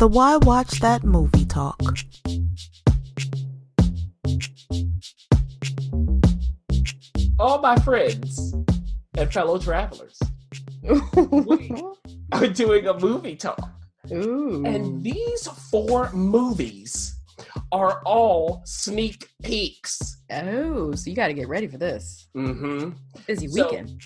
the 0.00 0.08
Why 0.08 0.38
Watch 0.38 0.80
That 0.80 1.04
Movie 1.04 1.44
Talk. 1.44 1.78
All 7.38 7.60
my 7.60 7.76
friends 7.76 8.54
and 9.18 9.30
fellow 9.30 9.58
travelers, 9.58 10.18
we 10.82 11.70
are 12.32 12.46
doing 12.46 12.86
a 12.86 12.98
movie 12.98 13.36
talk. 13.36 13.60
Ooh. 14.10 14.64
And 14.64 15.02
these 15.04 15.46
four 15.70 16.10
movies 16.12 17.20
are 17.70 18.00
all 18.06 18.62
sneak 18.64 19.28
peeks. 19.42 20.22
oh, 20.30 20.94
so 20.94 21.10
you 21.10 21.14
got 21.14 21.26
to 21.28 21.34
get 21.34 21.48
ready 21.48 21.66
for 21.66 21.76
this. 21.76 22.26
Mm-hmm. 22.34 22.90
Busy 23.26 23.48
So- 23.48 23.64
weekend. 23.68 24.00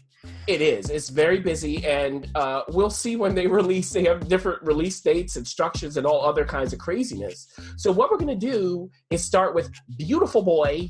It 0.46 0.60
is. 0.60 0.90
It's 0.90 1.08
very 1.08 1.40
busy, 1.40 1.84
and 1.86 2.28
uh, 2.34 2.62
we'll 2.68 2.90
see 2.90 3.16
when 3.16 3.34
they 3.34 3.46
release. 3.60 3.90
They 3.90 4.04
have 4.04 4.28
different 4.28 4.62
release 4.62 5.00
dates, 5.00 5.36
instructions, 5.36 5.96
and 5.96 6.06
all 6.06 6.24
other 6.24 6.44
kinds 6.44 6.72
of 6.72 6.78
craziness. 6.78 7.48
So, 7.76 7.90
what 7.90 8.10
we're 8.10 8.18
going 8.18 8.38
to 8.38 8.46
do 8.50 8.90
is 9.10 9.24
start 9.24 9.54
with 9.54 9.70
Beautiful 9.96 10.42
Boy, 10.42 10.88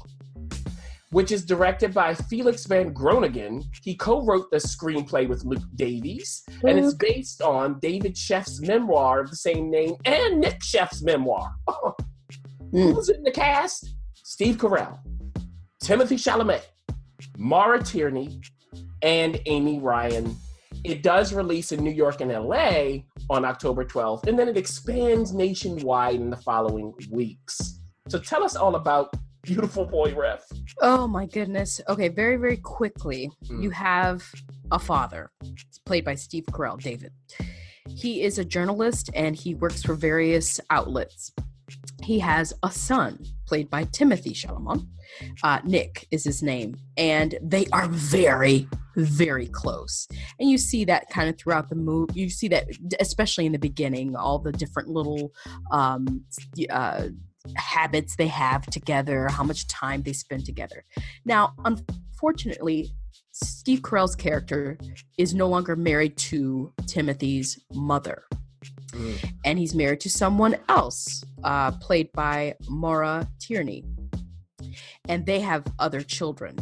which 1.11 1.31
is 1.31 1.45
directed 1.45 1.95
by 1.95 2.15
Felix 2.15 2.67
Van 2.67 2.93
Groeningen. 2.93 3.63
He 3.83 3.95
co 3.95 4.25
wrote 4.25 4.51
the 4.51 4.57
screenplay 4.57 5.29
with 5.29 5.45
Luke 5.45 5.63
Davies, 5.77 6.43
and 6.65 6.79
it's 6.79 6.95
based 6.95 7.41
on 7.41 7.79
David 7.79 8.17
Sheff's 8.17 8.61
memoir 8.61 9.21
of 9.21 9.31
the 9.31 9.37
same 9.37 9.71
name 9.71 9.95
and 10.05 10.41
Nick 10.41 10.63
Sheff's 10.63 11.03
memoir. 11.03 11.53
Mm. 12.73 12.93
Who's 12.93 13.09
in 13.09 13.23
the 13.23 13.31
cast? 13.31 13.95
Steve 14.15 14.57
Carell, 14.57 14.99
Timothy 15.81 16.17
Chalamet, 16.17 16.63
Maura 17.39 17.81
Tierney, 17.81 18.41
and 19.05 19.41
Amy 19.47 19.79
Ryan. 19.79 20.37
It 20.83 21.03
does 21.03 21.33
release 21.33 21.71
in 21.71 21.85
New 21.85 21.93
York 21.93 22.21
and 22.21 22.33
LA 22.33 23.05
on 23.31 23.45
October 23.45 23.85
12th, 23.85 24.27
and 24.27 24.37
then 24.37 24.49
it 24.49 24.57
expands 24.57 25.33
nationwide 25.33 26.17
in 26.17 26.31
the 26.31 26.37
following 26.39 26.93
weeks. 27.11 27.81
So 28.09 28.19
tell 28.19 28.43
us 28.43 28.57
all 28.57 28.75
about 28.75 29.15
Beautiful 29.43 29.85
Boy 29.85 30.15
Ref. 30.15 30.43
Oh 30.81 31.07
my 31.07 31.27
goodness. 31.27 31.81
Okay, 31.89 32.09
very, 32.09 32.37
very 32.37 32.57
quickly. 32.57 33.31
Mm. 33.47 33.63
You 33.63 33.71
have 33.71 34.25
a 34.73 34.79
father. 34.79 35.31
It's 35.43 35.79
played 35.85 36.05
by 36.05 36.15
Steve 36.15 36.45
Carell, 36.51 36.81
David. 36.81 37.13
He 37.89 38.23
is 38.23 38.39
a 38.39 38.45
journalist 38.45 39.11
and 39.15 39.37
he 39.37 39.55
works 39.55 39.83
for 39.83 39.95
various 39.95 40.61
outlets. 40.71 41.33
He 42.03 42.19
has 42.21 42.55
a 42.63 42.71
son 42.71 43.23
played 43.47 43.69
by 43.69 43.85
Timothy 43.85 44.33
Chalamet. 44.33 44.87
Uh, 45.43 45.61
Nick 45.65 46.07
is 46.11 46.25
his 46.25 46.43
name, 46.43 46.77
and 46.97 47.37
they 47.43 47.67
are 47.73 47.89
very, 47.89 48.69
very 48.97 49.47
close. 49.47 50.07
And 50.39 50.51
you 50.51 50.59
see 50.59 50.85
that 50.87 51.11
kind 51.11 51.29
of 51.29 51.39
throughout 51.39 51.69
the 51.69 51.77
movie. 51.77 52.21
You 52.21 52.31
see 52.31 52.49
that, 52.49 52.69
especially 53.01 53.47
in 53.47 53.53
the 53.53 53.59
beginning, 53.59 54.17
all 54.17 54.39
the 54.39 54.53
different 54.53 54.89
little 54.89 55.33
um, 55.71 56.25
uh, 56.71 57.09
habits 57.57 58.17
they 58.17 58.29
have 58.29 58.67
together, 58.67 59.29
how 59.29 59.45
much 59.45 59.67
time 59.69 60.03
they 60.03 60.13
spend 60.13 60.47
together. 60.47 60.85
Now, 61.25 61.55
unfortunately, 61.65 62.91
Steve 63.33 63.81
Carell's 63.81 64.15
character 64.15 64.79
is 65.19 65.35
no 65.35 65.49
longer 65.49 65.75
married 65.77 66.17
to 66.17 66.73
Timothy's 66.87 67.59
mother, 67.75 68.25
and 69.45 69.59
he's 69.59 69.75
married 69.75 70.01
to 70.01 70.09
someone 70.09 70.57
else, 70.69 71.25
uh, 71.43 71.73
played 71.73 72.13
by 72.13 72.55
Maura 72.69 73.29
Tierney, 73.41 73.85
and 75.09 75.27
they 75.27 75.41
have 75.41 75.65
other 75.79 76.01
children. 76.01 76.57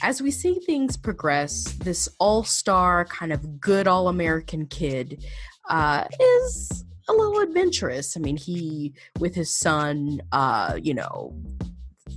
As 0.00 0.22
we 0.22 0.30
see 0.30 0.54
things 0.54 0.96
progress, 0.96 1.64
this 1.80 2.08
all 2.18 2.44
star, 2.44 3.04
kind 3.04 3.32
of 3.32 3.60
good 3.60 3.88
all 3.88 4.08
American 4.08 4.66
kid 4.66 5.24
uh, 5.68 6.04
is 6.20 6.84
a 7.08 7.12
little 7.12 7.40
adventurous. 7.40 8.16
I 8.16 8.20
mean, 8.20 8.36
he, 8.36 8.94
with 9.18 9.34
his 9.34 9.54
son, 9.54 10.20
uh, 10.30 10.78
you 10.80 10.94
know, 10.94 11.34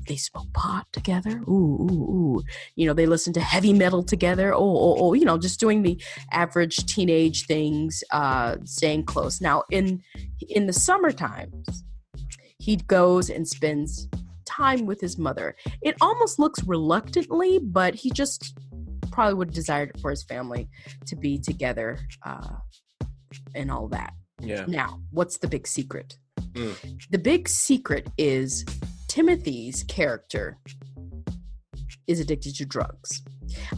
they 0.08 0.16
smoke 0.16 0.52
pot 0.54 0.86
together. 0.94 1.42
Ooh, 1.48 1.88
ooh, 1.90 2.38
ooh. 2.38 2.44
You 2.76 2.86
know, 2.86 2.94
they 2.94 3.08
listen 3.08 3.34
to 3.34 3.42
heavy 3.42 3.74
metal 3.74 4.04
together. 4.04 4.54
Oh, 4.54 4.60
oh, 4.60 4.96
oh. 5.00 5.14
You 5.14 5.26
know, 5.26 5.38
just 5.38 5.60
doing 5.60 5.82
the 5.82 6.00
average 6.32 6.86
teenage 6.86 7.46
things, 7.48 8.04
uh, 8.12 8.58
staying 8.66 9.06
close. 9.06 9.42
Now, 9.42 9.64
in 9.72 10.04
in 10.48 10.68
the 10.68 10.74
summer 10.74 11.12
times, 11.12 11.84
he 12.60 12.76
goes 12.76 13.30
and 13.30 13.48
spends 13.48 14.08
time 14.56 14.86
with 14.86 15.02
his 15.02 15.18
mother. 15.18 15.56
It 15.82 15.96
almost 16.02 16.40
looks 16.40 16.64
reluctantly, 16.64 17.60
but 17.60 17.96
he 17.96 18.10
just 18.12 18.58
probably 19.12 19.34
would 19.36 19.50
have 19.50 19.56
desired 19.56 19.92
for 20.02 20.10
his 20.10 20.24
family 20.24 20.70
to 21.08 21.16
be 21.16 21.40
together 21.40 22.00
uh, 22.26 22.56
and 23.54 23.72
all 23.72 23.88
that. 23.90 24.14
Yeah. 24.42 24.66
Now, 24.68 25.02
what's 25.12 25.38
the 25.38 25.48
big 25.48 25.68
secret? 25.68 26.18
Mm. 26.54 26.76
The 27.10 27.18
big 27.18 27.48
secret 27.48 28.10
is 28.18 28.66
Timothy's 29.08 29.84
character 29.84 30.58
is 32.08 32.20
addicted 32.20 32.56
to 32.56 32.66
drugs. 32.66 33.22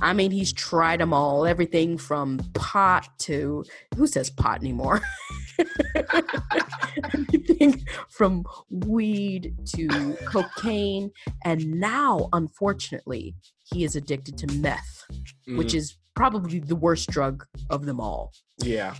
I 0.01 0.13
mean, 0.13 0.31
he's 0.31 0.51
tried 0.51 0.99
them 0.99 1.13
all, 1.13 1.45
everything 1.45 1.97
from 1.97 2.39
pot 2.53 3.07
to 3.19 3.63
who 3.95 4.07
says 4.07 4.29
pot 4.29 4.59
anymore? 4.59 5.01
everything 7.59 7.85
from 8.09 8.45
weed 8.69 9.55
to 9.75 10.17
cocaine. 10.25 11.11
And 11.43 11.79
now, 11.79 12.29
unfortunately, 12.33 13.35
he 13.63 13.83
is 13.83 13.95
addicted 13.95 14.37
to 14.39 14.47
meth, 14.57 15.05
which 15.47 15.73
mm. 15.73 15.75
is 15.75 15.97
probably 16.15 16.59
the 16.59 16.75
worst 16.75 17.09
drug 17.09 17.45
of 17.69 17.85
them 17.85 17.99
all 17.99 18.31
yeah. 18.63 18.95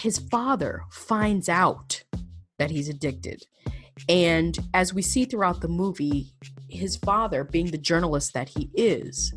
his 0.00 0.18
father 0.18 0.82
finds 0.90 1.48
out 1.48 2.02
that 2.58 2.70
he's 2.70 2.88
addicted. 2.88 3.42
And 4.08 4.58
as 4.72 4.94
we 4.94 5.02
see 5.02 5.26
throughout 5.26 5.60
the 5.60 5.68
movie, 5.68 6.32
his 6.68 6.96
father, 6.96 7.44
being 7.44 7.70
the 7.70 7.78
journalist 7.78 8.32
that 8.32 8.48
he 8.48 8.70
is, 8.74 9.34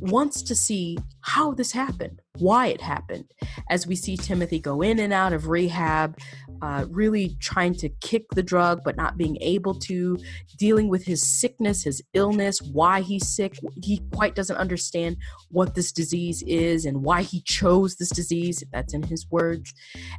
wants 0.00 0.42
to 0.42 0.54
see 0.54 0.98
how 1.22 1.52
this 1.52 1.72
happened, 1.72 2.20
why 2.38 2.66
it 2.66 2.80
happened. 2.80 3.24
As 3.70 3.86
we 3.86 3.96
see 3.96 4.16
Timothy 4.16 4.58
go 4.58 4.82
in 4.82 4.98
and 4.98 5.12
out 5.12 5.32
of 5.32 5.48
rehab, 5.48 6.18
uh, 6.62 6.86
really 6.90 7.36
trying 7.40 7.74
to 7.74 7.88
kick 8.00 8.24
the 8.34 8.42
drug, 8.42 8.80
but 8.84 8.96
not 8.96 9.16
being 9.16 9.36
able 9.40 9.74
to, 9.74 10.18
dealing 10.58 10.88
with 10.88 11.04
his 11.04 11.22
sickness, 11.22 11.84
his 11.84 12.02
illness, 12.14 12.60
why 12.62 13.00
he's 13.00 13.28
sick. 13.28 13.58
He 13.82 14.00
quite 14.12 14.34
doesn't 14.34 14.56
understand 14.56 15.16
what 15.50 15.74
this 15.74 15.92
disease 15.92 16.42
is 16.46 16.84
and 16.84 17.02
why 17.02 17.22
he 17.22 17.42
chose 17.42 17.96
this 17.96 18.10
disease. 18.10 18.62
That's 18.72 18.94
in 18.94 19.02
his 19.02 19.26
words. 19.30 19.72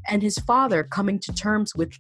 And 0.08 0.22
his 0.22 0.38
father 0.40 0.84
coming 0.84 1.20
to 1.20 1.34
terms 1.34 1.76
with 1.76 1.94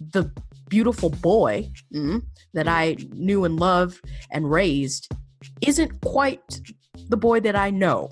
the 0.00 0.30
beautiful 0.68 1.10
boy 1.10 1.70
mm, 1.94 2.22
that 2.54 2.68
I 2.68 2.96
knew 3.12 3.44
and 3.44 3.58
loved 3.58 4.00
and 4.30 4.50
raised 4.50 5.08
isn't 5.60 6.00
quite 6.00 6.60
the 7.08 7.16
boy 7.16 7.40
that 7.40 7.56
I 7.56 7.70
know. 7.70 8.10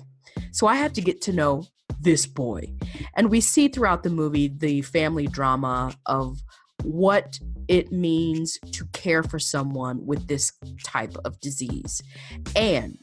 So 0.51 0.67
I 0.67 0.75
have 0.75 0.93
to 0.93 1.01
get 1.01 1.21
to 1.23 1.33
know 1.33 1.63
this 1.99 2.25
boy. 2.25 2.71
And 3.15 3.29
we 3.29 3.41
see 3.41 3.67
throughout 3.67 4.03
the 4.03 4.09
movie 4.09 4.47
the 4.47 4.81
family 4.81 5.27
drama 5.27 5.93
of 6.05 6.39
what 6.83 7.39
it 7.67 7.91
means 7.91 8.59
to 8.71 8.85
care 8.93 9.23
for 9.23 9.39
someone 9.39 10.05
with 10.05 10.27
this 10.27 10.51
type 10.83 11.15
of 11.25 11.39
disease 11.39 12.01
and 12.55 12.97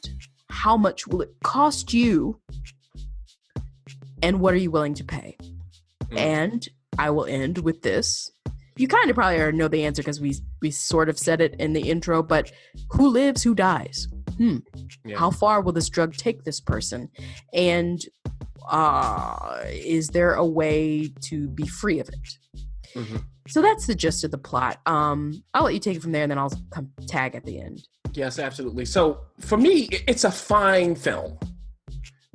how 0.48 0.76
much 0.76 1.06
will 1.06 1.20
it 1.22 1.30
cost 1.42 1.92
you 1.92 2.40
and 4.22 4.40
what 4.40 4.54
are 4.54 4.58
you 4.58 4.70
willing 4.70 4.94
to 4.94 5.04
pay 5.04 5.36
Mm. 6.10 6.18
and 6.18 6.68
i 6.98 7.08
will 7.10 7.24
end 7.24 7.58
with 7.58 7.80
this 7.82 8.30
you 8.76 8.86
kind 8.86 9.08
of 9.08 9.16
probably 9.16 9.40
already 9.40 9.56
know 9.56 9.68
the 9.68 9.84
answer 9.84 10.02
because 10.02 10.20
we 10.20 10.34
we 10.60 10.70
sort 10.70 11.08
of 11.08 11.18
said 11.18 11.40
it 11.40 11.54
in 11.58 11.72
the 11.72 11.88
intro 11.90 12.22
but 12.22 12.52
who 12.90 13.08
lives 13.08 13.42
who 13.42 13.54
dies 13.54 14.06
hmm 14.36 14.58
Yeah. 15.04 15.16
how 15.18 15.30
far 15.30 15.62
will 15.62 15.72
this 15.72 15.88
drug 15.88 16.14
take 16.14 16.44
this 16.44 16.60
person 16.60 17.08
and 17.54 18.00
uh 18.70 19.60
is 19.68 20.08
there 20.08 20.34
a 20.34 20.44
way 20.46 21.08
to 21.22 21.48
be 21.48 21.66
free 21.66 22.00
of 22.00 22.08
it 22.08 22.38
Mhm. 22.94 23.24
so 23.48 23.60
that's 23.60 23.86
the 23.86 23.94
gist 23.94 24.22
of 24.24 24.30
the 24.30 24.38
plot 24.38 24.78
um 24.86 25.42
i'll 25.52 25.64
let 25.64 25.74
you 25.74 25.80
take 25.80 25.96
it 25.96 26.02
from 26.02 26.12
there 26.12 26.22
and 26.22 26.30
then 26.30 26.38
i'll 26.38 26.52
come 26.70 26.90
tag 27.06 27.34
at 27.34 27.44
the 27.44 27.60
end 27.60 27.82
Yes, 28.16 28.38
absolutely. 28.38 28.84
So 28.84 29.22
for 29.40 29.58
me, 29.58 29.88
it's 30.06 30.22
a 30.22 30.30
fine 30.30 30.94
film 30.94 31.36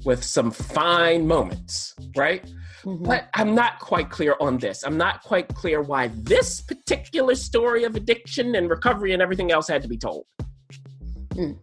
with 0.04 0.22
some 0.26 0.52
fine 0.52 1.26
moments, 1.26 1.96
right? 2.18 2.44
Mhm. 2.84 3.06
But 3.06 3.30
I'm 3.34 3.56
not 3.56 3.80
quite 3.80 4.10
clear 4.10 4.36
on 4.42 4.58
this. 4.58 4.84
I'm 4.84 4.98
not 4.98 5.24
quite 5.24 5.48
clear 5.56 5.82
why 5.82 6.10
this 6.10 6.60
particular 6.60 7.36
story 7.36 7.86
of 7.86 7.96
addiction 7.96 8.56
and 8.56 8.70
recovery 8.70 9.14
and 9.14 9.22
everything 9.22 9.54
else 9.54 9.70
had 9.70 9.82
to 9.84 9.88
be 9.88 9.98
told. 9.98 10.26
Mm. 11.36 11.60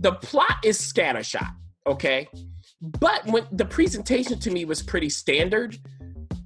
The 0.00 0.12
plot 0.12 0.56
is 0.64 0.78
scattershot, 0.78 1.50
okay? 1.86 2.26
But 2.84 3.24
when 3.26 3.46
the 3.50 3.64
presentation 3.64 4.38
to 4.40 4.50
me 4.50 4.64
was 4.66 4.82
pretty 4.82 5.08
standard, 5.08 5.78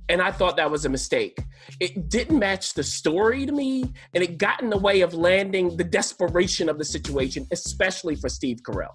and 0.08 0.22
I 0.22 0.30
thought 0.30 0.56
that 0.56 0.70
was 0.70 0.84
a 0.84 0.88
mistake. 0.88 1.36
It 1.80 2.08
didn't 2.08 2.38
match 2.38 2.74
the 2.74 2.82
story 2.82 3.44
to 3.44 3.52
me, 3.52 3.92
and 4.14 4.22
it 4.22 4.38
got 4.38 4.62
in 4.62 4.70
the 4.70 4.78
way 4.78 5.00
of 5.02 5.14
landing 5.14 5.76
the 5.76 5.84
desperation 5.84 6.68
of 6.68 6.78
the 6.78 6.84
situation, 6.84 7.46
especially 7.52 8.14
for 8.14 8.28
Steve 8.28 8.58
Carell 8.62 8.94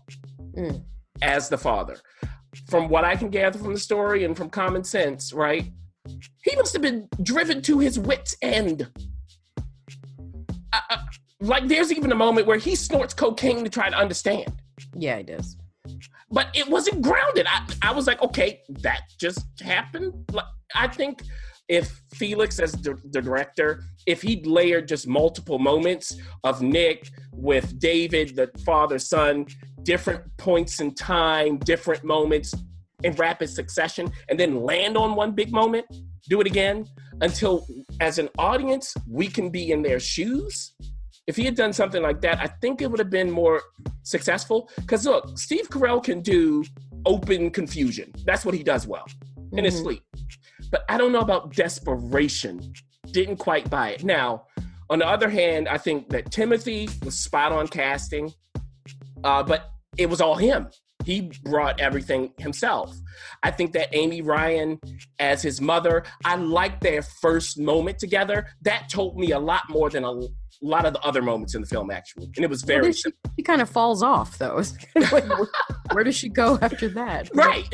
Mm. 0.57 0.83
as 1.21 1.49
the 1.49 1.57
father. 1.57 1.97
From 2.69 2.87
what 2.87 3.03
I 3.03 3.15
can 3.15 3.29
gather 3.29 3.59
from 3.59 3.73
the 3.73 3.79
story 3.79 4.23
and 4.23 4.37
from 4.37 4.49
common 4.49 4.83
sense, 4.83 5.33
right? 5.33 5.71
He 6.43 6.55
must 6.55 6.73
have 6.73 6.81
been 6.81 7.07
driven 7.21 7.61
to 7.63 7.79
his 7.79 7.99
wits' 7.99 8.35
end. 8.41 8.89
Uh, 10.71 10.79
uh, 10.89 10.97
like, 11.41 11.67
there's 11.67 11.91
even 11.91 12.11
a 12.11 12.15
moment 12.15 12.47
where 12.47 12.57
he 12.57 12.75
snorts 12.75 13.13
cocaine 13.13 13.63
to 13.63 13.69
try 13.69 13.89
to 13.89 13.95
understand. 13.95 14.51
Yeah, 14.95 15.17
he 15.17 15.23
does. 15.23 15.57
But 16.33 16.47
it 16.55 16.67
wasn't 16.67 17.03
grounded. 17.03 17.45
I, 17.47 17.65
I 17.83 17.91
was 17.91 18.07
like, 18.07 18.21
okay, 18.23 18.61
that 18.81 19.01
just 19.19 19.45
happened. 19.61 20.13
Like, 20.31 20.45
I 20.73 20.87
think 20.87 21.21
if 21.69 22.01
Felix, 22.15 22.59
as 22.59 22.73
the, 22.73 22.99
the 23.11 23.21
director, 23.21 23.83
if 24.07 24.23
he'd 24.23 24.45
layered 24.47 24.87
just 24.87 25.07
multiple 25.07 25.59
moments 25.59 26.17
of 26.43 26.61
Nick 26.61 27.07
with 27.31 27.79
David, 27.79 28.35
the 28.35 28.49
father 28.65 28.99
son, 28.99 29.45
different 29.83 30.23
points 30.37 30.81
in 30.81 30.95
time, 30.95 31.57
different 31.59 32.03
moments 32.03 32.53
in 33.03 33.13
rapid 33.13 33.49
succession, 33.49 34.11
and 34.29 34.39
then 34.39 34.61
land 34.63 34.97
on 34.97 35.15
one 35.15 35.31
big 35.33 35.51
moment, 35.51 35.85
do 36.29 36.41
it 36.41 36.47
again 36.47 36.85
until, 37.21 37.67
as 37.99 38.17
an 38.17 38.29
audience, 38.39 38.95
we 39.07 39.27
can 39.27 39.49
be 39.49 39.71
in 39.71 39.83
their 39.83 39.99
shoes. 39.99 40.73
If 41.25 41.37
he 41.37 41.45
had 41.45 41.55
done 41.55 41.71
something 41.73 42.01
like 42.01 42.19
that, 42.21 42.39
I 42.39 42.47
think 42.47 42.81
it 42.81 42.91
would 42.91 42.99
have 42.99 43.09
been 43.09 43.31
more 43.31 43.61
successful. 44.03 44.69
Because 44.75 45.05
look, 45.05 45.37
Steve 45.37 45.69
Carell 45.69 46.03
can 46.03 46.21
do 46.21 46.63
open 47.05 47.49
confusion. 47.49 48.11
That's 48.25 48.45
what 48.45 48.53
he 48.53 48.63
does 48.63 48.87
well 48.87 49.05
in 49.53 49.63
his 49.63 49.75
Mhm. 49.75 49.83
sleep. 49.83 50.03
But 50.71 50.83
I 50.89 50.97
don't 50.97 51.11
know 51.11 51.19
about 51.19 51.53
desperation. 51.55 52.73
Didn't 53.11 53.37
quite 53.37 53.69
buy 53.69 53.89
it. 53.91 54.03
Now, 54.03 54.47
on 54.89 54.99
the 54.99 55.07
other 55.07 55.29
hand, 55.29 55.67
I 55.67 55.77
think 55.77 56.09
that 56.09 56.31
Timothy 56.31 56.89
was 57.03 57.17
spot 57.17 57.51
on 57.51 57.67
casting, 57.67 58.33
uh, 59.23 59.43
but 59.43 59.69
it 59.97 60.09
was 60.09 60.19
all 60.19 60.35
him. 60.35 60.69
He 61.03 61.31
brought 61.43 61.79
everything 61.79 62.33
himself. 62.37 62.95
I 63.43 63.51
think 63.51 63.73
that 63.73 63.89
Amy 63.93 64.21
Ryan 64.21 64.79
as 65.19 65.41
his 65.41 65.61
mother, 65.61 66.03
I 66.25 66.35
liked 66.35 66.81
their 66.81 67.01
first 67.01 67.59
moment 67.59 67.99
together. 67.99 68.47
That 68.61 68.89
told 68.89 69.17
me 69.17 69.31
a 69.31 69.39
lot 69.39 69.63
more 69.69 69.89
than 69.89 70.03
a 70.03 70.19
lot 70.61 70.85
of 70.85 70.93
the 70.93 71.01
other 71.01 71.21
moments 71.21 71.55
in 71.55 71.61
the 71.61 71.67
film, 71.67 71.91
actually. 71.91 72.31
And 72.35 72.45
it 72.45 72.49
was 72.49 72.63
very 72.63 72.83
then 72.83 72.93
she, 72.93 73.11
she 73.37 73.43
kind 73.43 73.61
of 73.61 73.69
falls 73.69 74.01
off 74.01 74.37
though. 74.37 74.57
It's 74.59 74.71
kind 74.71 75.05
of 75.05 75.11
like, 75.11 75.27
where, 75.27 75.47
where 75.91 76.03
does 76.03 76.15
she 76.15 76.29
go 76.29 76.57
after 76.61 76.87
that? 76.89 77.29
Right. 77.35 77.67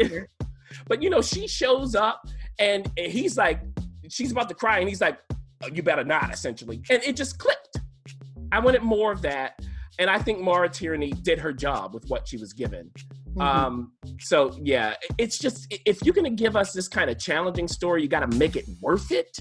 But 0.87 1.01
you 1.03 1.09
know, 1.09 1.21
she 1.21 1.47
shows 1.47 1.95
up 1.95 2.27
and 2.57 2.91
he's 2.97 3.37
like, 3.37 3.61
she's 4.09 4.31
about 4.31 4.49
to 4.49 4.55
cry, 4.55 4.79
and 4.79 4.89
he's 4.89 5.01
like, 5.01 5.19
"Oh, 5.63 5.67
"You 5.67 5.83
better 5.83 6.03
not," 6.03 6.33
essentially, 6.33 6.81
and 6.89 7.01
it 7.03 7.15
just 7.15 7.37
clicked. 7.37 7.79
I 8.51 8.59
wanted 8.59 8.81
more 8.81 9.11
of 9.11 9.21
that, 9.21 9.59
and 9.99 10.09
I 10.09 10.19
think 10.19 10.41
Maura 10.41 10.69
Tierney 10.69 11.11
did 11.11 11.39
her 11.39 11.53
job 11.53 11.93
with 11.93 12.05
what 12.07 12.27
she 12.27 12.37
was 12.37 12.53
given. 12.53 12.91
Mhm. 13.39 13.45
Um, 13.45 13.91
so 14.19 14.57
yeah, 14.61 14.95
it's 15.17 15.39
just 15.39 15.67
if 15.85 16.03
you're 16.03 16.13
gonna 16.13 16.29
give 16.29 16.55
us 16.55 16.73
this 16.73 16.87
kind 16.87 17.09
of 17.09 17.17
challenging 17.19 17.67
story, 17.67 18.01
you 18.01 18.07
got 18.07 18.29
to 18.29 18.37
make 18.37 18.55
it 18.55 18.65
worth 18.81 19.11
it. 19.11 19.39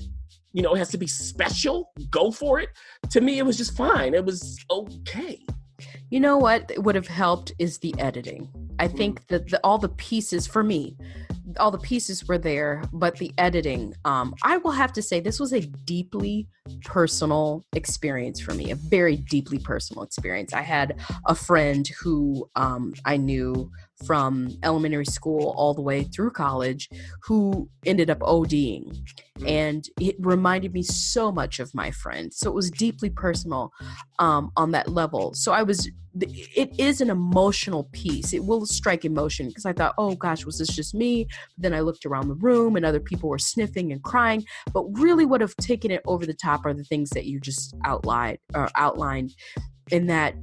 You 0.53 0.63
know, 0.63 0.75
it 0.75 0.79
has 0.79 0.91
to 0.91 0.99
be 0.99 1.07
special. 1.07 1.91
Go 2.11 2.31
for 2.31 2.59
it. 2.61 2.71
To 3.11 3.21
me, 3.21 3.39
it 3.39 3.45
was 3.47 3.57
just 3.57 3.77
fine. 3.77 4.15
It 4.15 4.25
was 4.25 4.59
okay. 4.71 5.45
You 6.11 6.21
know 6.21 6.39
what 6.39 6.73
would 6.79 6.95
have 6.95 7.07
helped 7.07 7.53
is 7.59 7.79
the 7.79 7.95
editing. 7.99 8.49
I 8.79 8.87
Mm-hmm. 8.87 8.97
think 8.97 9.27
that 9.29 9.49
the, 9.49 9.61
all 9.65 9.79
the 9.79 9.89
pieces 9.91 10.47
for 10.47 10.63
me, 10.63 10.97
all 11.59 11.71
the 11.71 11.79
pieces 11.79 12.27
were 12.27 12.39
there, 12.39 12.83
but 12.93 13.17
the 13.17 13.33
editing, 13.39 13.95
um, 14.05 14.35
I 14.45 14.59
will 14.59 14.71
have 14.71 14.93
to 14.95 15.03
say 15.03 15.21
this 15.21 15.41
was 15.41 15.53
a 15.53 15.61
deeply 15.61 16.49
personal 16.85 17.65
experience 17.75 18.41
for 18.41 18.55
me, 18.55 18.71
a 18.71 18.77
very 18.77 19.17
deeply 19.17 19.59
personal 19.59 20.03
experience. 20.03 20.53
I 20.53 20.63
had 20.63 20.99
a 21.27 21.35
friend 21.35 21.89
who 22.01 22.49
um, 22.55 22.95
I 23.05 23.17
knew 23.17 23.71
from 24.05 24.49
elementary 24.63 25.05
school 25.05 25.55
all 25.57 25.75
the 25.75 25.83
way 25.83 26.05
through 26.05 26.31
college 26.31 26.89
who 27.25 27.69
ended 27.85 28.11
up 28.11 28.19
ODing. 28.21 29.03
Mm. 29.39 29.49
And 29.49 29.85
it 30.01 30.17
reminded 30.21 30.73
me 30.73 30.83
so 30.83 31.33
much 31.33 31.59
of 31.59 31.75
my 31.75 31.91
friend. 31.91 32.33
So 32.33 32.49
it 32.49 32.55
was 32.55 32.71
deeply 32.71 33.11
personal 33.11 33.73
um, 34.19 34.51
on 34.57 34.71
that 34.73 34.89
level. 34.89 35.35
So 35.35 35.53
I 35.53 35.63
was, 35.63 35.91
it 36.21 36.79
is 36.79 37.01
an 37.01 37.11
emotional 37.11 37.85
piece. 37.93 38.33
It 38.33 38.45
will 38.45 38.67
strike 38.67 39.05
emotion 39.05 39.49
because 39.49 39.67
I 39.67 39.73
thought, 39.73 39.95
oh 39.99 40.15
gosh, 40.15 40.45
was 40.45 40.59
this 40.59 40.69
just 40.69 40.95
me? 40.95 41.25
But 41.57 41.63
then 41.63 41.75
I 41.75 41.81
looked 41.81 42.07
around 42.07 42.29
the 42.29 42.35
room 42.35 42.77
and 42.77 42.85
other 42.85 43.01
people 43.01 43.29
were 43.29 43.39
sniffing 43.39 43.93
and 43.93 44.03
crying. 44.03 44.45
But 44.73 44.85
really, 44.93 45.27
what 45.27 45.41
have 45.41 45.57
taken 45.57 45.91
it 45.91 46.03
over 46.07 46.27
the 46.27 46.35
top 46.35 46.65
are 46.67 46.75
the 46.75 46.85
things 46.85 47.11
that 47.11 47.27
you 47.27 47.41
just 47.41 47.75
outlined 47.85 48.39
or 48.55 48.69
outlined. 48.77 49.35
In 49.91 50.07
that, 50.07 50.35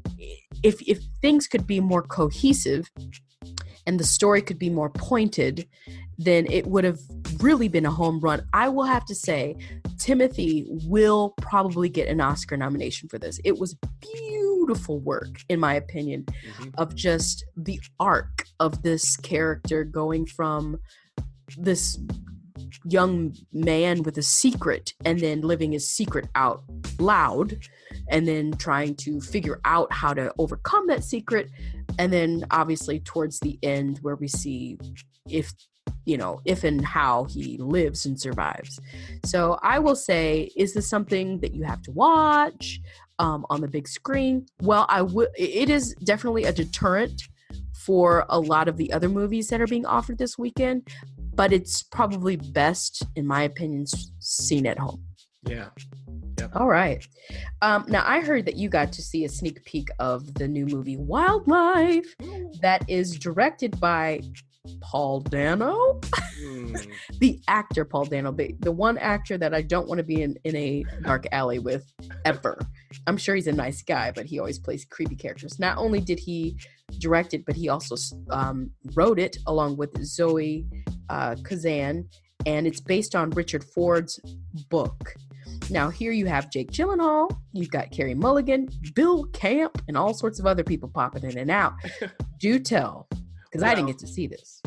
if 0.63 0.81
if 0.87 0.99
things 1.21 1.47
could 1.47 1.67
be 1.67 1.79
more 1.79 2.03
cohesive 2.03 2.89
and 3.87 3.99
the 3.99 4.03
story 4.03 4.41
could 4.41 4.59
be 4.59 4.69
more 4.69 4.89
pointed, 4.89 5.67
then 6.17 6.47
it 6.49 6.67
would 6.67 6.83
have 6.83 6.99
really 7.39 7.67
been 7.67 7.85
a 7.85 7.91
home 7.91 8.19
run. 8.19 8.45
I 8.53 8.69
will 8.69 8.85
have 8.85 9.05
to 9.05 9.15
say, 9.15 9.55
Timothy 9.99 10.65
will 10.87 11.33
probably 11.41 11.89
get 11.89 12.07
an 12.07 12.21
Oscar 12.21 12.57
nomination 12.57 13.09
for 13.09 13.19
this. 13.19 13.39
It 13.43 13.59
was 13.59 13.75
beautiful 14.01 14.99
work, 14.99 15.41
in 15.49 15.59
my 15.59 15.75
opinion, 15.75 16.23
mm-hmm. 16.23 16.69
of 16.77 16.95
just 16.95 17.45
the 17.55 17.79
arc 17.99 18.45
of 18.59 18.81
this 18.81 19.17
character 19.17 19.83
going 19.83 20.25
from 20.25 20.79
this 21.57 21.99
young 22.85 23.35
man 23.53 24.03
with 24.03 24.17
a 24.17 24.23
secret 24.23 24.93
and 25.03 25.19
then 25.19 25.41
living 25.41 25.71
his 25.71 25.89
secret 25.89 26.27
out 26.35 26.63
loud 26.99 27.57
and 28.09 28.27
then 28.27 28.53
trying 28.53 28.95
to 28.95 29.19
figure 29.21 29.59
out 29.65 29.91
how 29.91 30.13
to 30.13 30.31
overcome 30.37 30.87
that 30.87 31.03
secret. 31.03 31.49
And 31.97 32.11
then 32.11 32.45
obviously 32.51 32.99
towards 32.99 33.39
the 33.39 33.57
end 33.63 33.99
where 34.01 34.15
we 34.15 34.27
see 34.27 34.77
if 35.29 35.53
you 36.05 36.17
know 36.17 36.39
if 36.45 36.63
and 36.63 36.85
how 36.85 37.25
he 37.25 37.57
lives 37.57 38.05
and 38.05 38.19
survives. 38.19 38.79
So 39.23 39.59
i 39.63 39.79
will 39.79 39.95
say 39.95 40.51
is 40.55 40.73
this 40.73 40.87
something 40.87 41.39
that 41.39 41.53
you 41.53 41.63
have 41.63 41.81
to 41.83 41.91
watch 41.91 42.79
um, 43.17 43.45
on 43.49 43.61
the 43.61 43.67
big 43.67 43.87
screen? 43.87 44.45
Well 44.61 44.85
i 44.89 45.01
would 45.01 45.29
it 45.37 45.69
is 45.69 45.95
definitely 46.03 46.43
a 46.43 46.53
deterrent 46.53 47.21
for 47.73 48.25
a 48.29 48.39
lot 48.39 48.67
of 48.67 48.77
the 48.77 48.91
other 48.91 49.09
movies 49.09 49.47
that 49.47 49.61
are 49.61 49.67
being 49.67 49.85
offered 49.85 50.17
this 50.17 50.37
weekend 50.37 50.87
but 51.35 51.51
it's 51.53 51.83
probably 51.83 52.35
best 52.37 53.03
in 53.15 53.25
my 53.25 53.43
opinion 53.43 53.85
seen 54.19 54.65
at 54.65 54.77
home 54.79 55.03
Yeah. 55.47 55.69
all 56.53 56.67
right. 56.67 57.05
Um, 57.61 57.85
now, 57.87 58.03
I 58.05 58.19
heard 58.21 58.45
that 58.45 58.55
you 58.55 58.69
got 58.69 58.91
to 58.93 59.01
see 59.01 59.25
a 59.25 59.29
sneak 59.29 59.63
peek 59.65 59.89
of 59.99 60.33
the 60.35 60.47
new 60.47 60.65
movie 60.65 60.97
Wildlife 60.97 62.13
that 62.61 62.83
is 62.87 63.17
directed 63.17 63.79
by 63.79 64.21
Paul 64.81 65.21
Dano, 65.21 65.99
Mm. 66.43 66.87
the 67.19 67.39
actor 67.47 67.85
Paul 67.85 68.05
Dano, 68.05 68.31
the, 68.31 68.55
the 68.59 68.71
one 68.71 68.97
actor 68.97 69.37
that 69.37 69.53
I 69.53 69.61
don't 69.61 69.87
want 69.87 69.99
to 69.99 70.03
be 70.03 70.21
in, 70.21 70.37
in 70.43 70.55
a 70.55 70.83
dark 71.03 71.25
alley 71.31 71.59
with 71.59 71.89
ever. 72.25 72.59
I'm 73.07 73.15
sure 73.17 73.35
he's 73.35 73.47
a 73.47 73.53
nice 73.53 73.81
guy, 73.81 74.11
but 74.11 74.25
he 74.25 74.37
always 74.39 74.59
plays 74.59 74.83
creepy 74.85 75.15
characters. 75.15 75.59
Not 75.59 75.77
only 75.77 76.01
did 76.01 76.19
he 76.19 76.57
direct 76.99 77.33
it, 77.33 77.45
but 77.45 77.55
he 77.55 77.69
also 77.69 77.95
um, 78.29 78.71
wrote 78.93 79.19
it 79.19 79.37
along 79.47 79.77
with 79.77 80.03
Zoe 80.03 80.65
uh, 81.09 81.35
Kazan, 81.43 82.07
and 82.45 82.67
it's 82.67 82.79
based 82.79 83.15
on 83.15 83.29
Richard 83.31 83.63
Ford's 83.63 84.19
book. 84.69 85.13
Now, 85.69 85.89
here 85.89 86.11
you 86.11 86.25
have 86.27 86.51
Jake 86.51 86.71
Gyllenhaal, 86.71 87.35
you've 87.53 87.71
got 87.71 87.91
Carey 87.91 88.13
Mulligan, 88.13 88.69
Bill 88.93 89.25
Camp, 89.25 89.81
and 89.87 89.97
all 89.97 90.13
sorts 90.13 90.39
of 90.39 90.45
other 90.45 90.63
people 90.63 90.89
popping 90.89 91.23
in 91.23 91.37
and 91.37 91.51
out. 91.51 91.73
Do 92.39 92.59
tell, 92.59 93.07
because 93.45 93.63
I 93.63 93.73
didn't 93.73 93.87
get 93.87 93.99
to 93.99 94.07
see 94.07 94.27
this. 94.27 94.61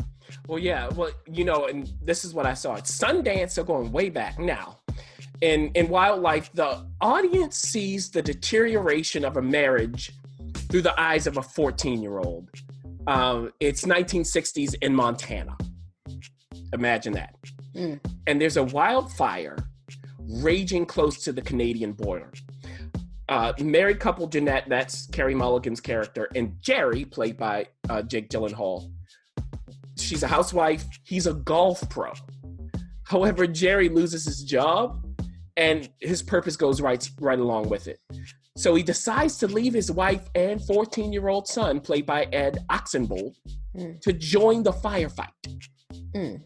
Well, 0.47 0.59
yeah. 0.59 0.89
Well, 0.89 1.11
you 1.31 1.43
know, 1.43 1.67
and 1.67 1.91
this 2.01 2.25
is 2.25 2.33
what 2.33 2.45
I 2.45 2.53
saw. 2.53 2.75
It's 2.75 2.97
Sundance. 2.97 3.55
They're 3.55 3.63
going 3.63 3.91
way 3.91 4.09
back 4.09 4.39
now. 4.39 4.79
In 5.41 5.71
in 5.75 5.87
wildlife, 5.87 6.51
the 6.53 6.85
audience 7.01 7.57
sees 7.57 8.09
the 8.11 8.21
deterioration 8.21 9.23
of 9.23 9.37
a 9.37 9.41
marriage 9.41 10.11
through 10.69 10.81
the 10.81 10.99
eyes 10.99 11.27
of 11.27 11.37
a 11.37 11.41
14 11.41 12.01
year 12.01 12.19
old. 12.19 12.49
Um, 13.07 13.51
it's 13.59 13.85
1960s 13.85 14.75
in 14.81 14.93
Montana. 14.93 15.57
Imagine 16.73 17.13
that. 17.13 17.35
Mm. 17.75 17.99
And 18.27 18.41
there's 18.41 18.57
a 18.57 18.63
wildfire 18.63 19.57
raging 20.19 20.85
close 20.85 21.23
to 21.23 21.31
the 21.31 21.41
Canadian 21.41 21.93
border. 21.93 22.31
Uh, 23.27 23.53
married 23.59 23.99
couple 23.99 24.27
Jeanette, 24.27 24.67
that's 24.67 25.05
Carey 25.07 25.35
Mulligan's 25.35 25.79
character, 25.79 26.29
and 26.35 26.55
Jerry, 26.61 27.05
played 27.05 27.37
by 27.37 27.67
uh, 27.87 28.01
Jake 28.01 28.29
Gyllenhaal, 28.29 28.91
she's 29.97 30.23
a 30.23 30.27
housewife. 30.27 30.83
He's 31.03 31.27
a 31.27 31.33
golf 31.33 31.87
pro. 31.89 32.13
However, 33.03 33.45
Jerry 33.45 33.89
loses 33.89 34.25
his 34.25 34.43
job, 34.43 35.05
and 35.57 35.89
his 35.99 36.23
purpose 36.23 36.55
goes 36.55 36.81
right 36.81 37.07
right 37.19 37.39
along 37.39 37.69
with 37.69 37.87
it. 37.87 37.99
So 38.59 38.75
he 38.75 38.83
decides 38.83 39.37
to 39.37 39.47
leave 39.47 39.73
his 39.73 39.89
wife 39.89 40.27
and 40.35 40.61
14 40.61 41.13
year 41.13 41.29
old 41.29 41.47
son, 41.47 41.79
played 41.79 42.05
by 42.05 42.23
Ed 42.33 42.65
Oxenbould, 42.69 43.33
Mm. 43.77 44.01
to 44.01 44.11
join 44.11 44.63
the 44.63 44.73
firefight. 44.73 45.31
Mm. 46.13 46.41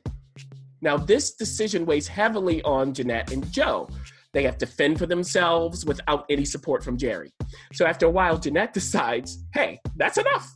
Now, 0.82 0.98
this 0.98 1.34
decision 1.34 1.86
weighs 1.88 2.08
heavily 2.08 2.62
on 2.64 2.94
Jeanette 2.94 3.32
and 3.32 3.50
Joe. 3.52 3.90
They 4.34 4.44
have 4.44 4.58
to 4.60 4.68
fend 4.68 5.00
for 5.00 5.06
themselves 5.08 5.86
without 5.86 6.26
any 6.30 6.46
support 6.46 6.84
from 6.84 6.98
Jerry. 6.98 7.32
So 7.74 7.86
after 7.88 8.06
a 8.06 8.12
while, 8.12 8.38
Jeanette 8.38 8.74
decides, 8.82 9.44
hey, 9.54 9.80
that's 9.96 10.18
enough. 10.20 10.54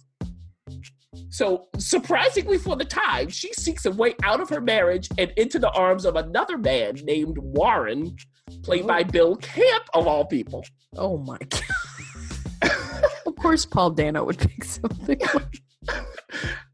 So, 1.30 1.70
surprisingly 1.80 2.58
for 2.60 2.76
the 2.76 2.86
time, 2.86 3.30
she 3.30 3.52
seeks 3.54 3.86
a 3.86 3.92
way 3.92 4.14
out 4.24 4.42
of 4.42 4.50
her 4.50 4.62
marriage 4.62 5.10
and 5.18 5.32
into 5.38 5.58
the 5.58 5.72
arms 5.72 6.06
of 6.06 6.18
another 6.18 6.58
man 6.58 6.96
named 7.04 7.38
Warren, 7.40 8.16
played 8.64 8.88
by 8.88 9.04
Bill 9.04 9.36
Camp, 9.38 9.84
of 9.94 10.08
all 10.08 10.26
people. 10.26 10.64
Oh 10.96 11.18
my 11.18 11.38
god. 11.38 12.72
of 13.26 13.36
course, 13.36 13.66
Paul 13.66 13.92
Dano 13.92 14.24
would 14.26 14.38
pick 14.40 14.64
something. 14.64 15.20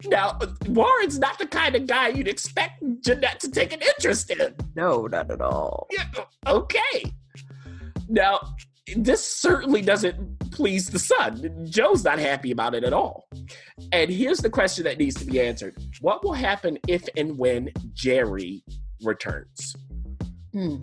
Now, 0.05 0.37
Warren's 0.67 1.19
not 1.19 1.39
the 1.39 1.45
kind 1.45 1.75
of 1.75 1.87
guy 1.87 2.09
you'd 2.09 2.27
expect 2.27 2.83
Jeanette 3.01 3.39
to 3.41 3.51
take 3.51 3.71
an 3.73 3.81
interest 3.81 4.29
in. 4.31 4.53
no, 4.75 5.07
not 5.07 5.31
at 5.31 5.41
all. 5.41 5.87
Yeah, 5.91 6.05
okay. 6.47 7.13
Now, 8.09 8.55
this 8.97 9.23
certainly 9.25 9.81
doesn't 9.81 10.51
please 10.51 10.89
the 10.89 10.99
son. 10.99 11.65
Joe's 11.69 12.03
not 12.03 12.19
happy 12.19 12.51
about 12.51 12.75
it 12.75 12.83
at 12.83 12.93
all. 12.93 13.27
And 13.91 14.11
here's 14.11 14.39
the 14.39 14.49
question 14.49 14.83
that 14.83 14.97
needs 14.97 15.15
to 15.15 15.25
be 15.25 15.39
answered 15.39 15.77
What 16.01 16.23
will 16.23 16.33
happen 16.33 16.77
if 16.87 17.07
and 17.15 17.37
when 17.37 17.71
Jerry 17.93 18.63
returns? 19.03 19.75
Hmm. 20.51 20.77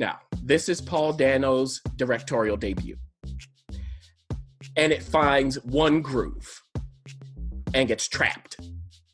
Now, 0.00 0.18
this 0.42 0.70
is 0.70 0.80
Paul 0.80 1.12
Dano's 1.12 1.82
directorial 1.96 2.56
debut. 2.56 2.96
And 4.74 4.94
it 4.94 5.02
finds 5.02 5.62
one 5.62 6.00
groove 6.00 6.62
and 7.74 7.86
gets 7.86 8.08
trapped 8.08 8.56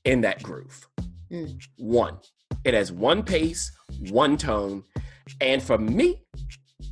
in 0.05 0.21
that 0.21 0.45
groove. 0.45 0.87
Mm. 1.29 1.61
One. 1.77 2.19
It 2.65 2.75
has 2.75 2.93
one 2.93 3.25
pace, 3.25 3.73
one 4.11 4.37
tone, 4.37 4.85
and 5.41 5.61
for 5.61 5.77
me, 5.77 6.23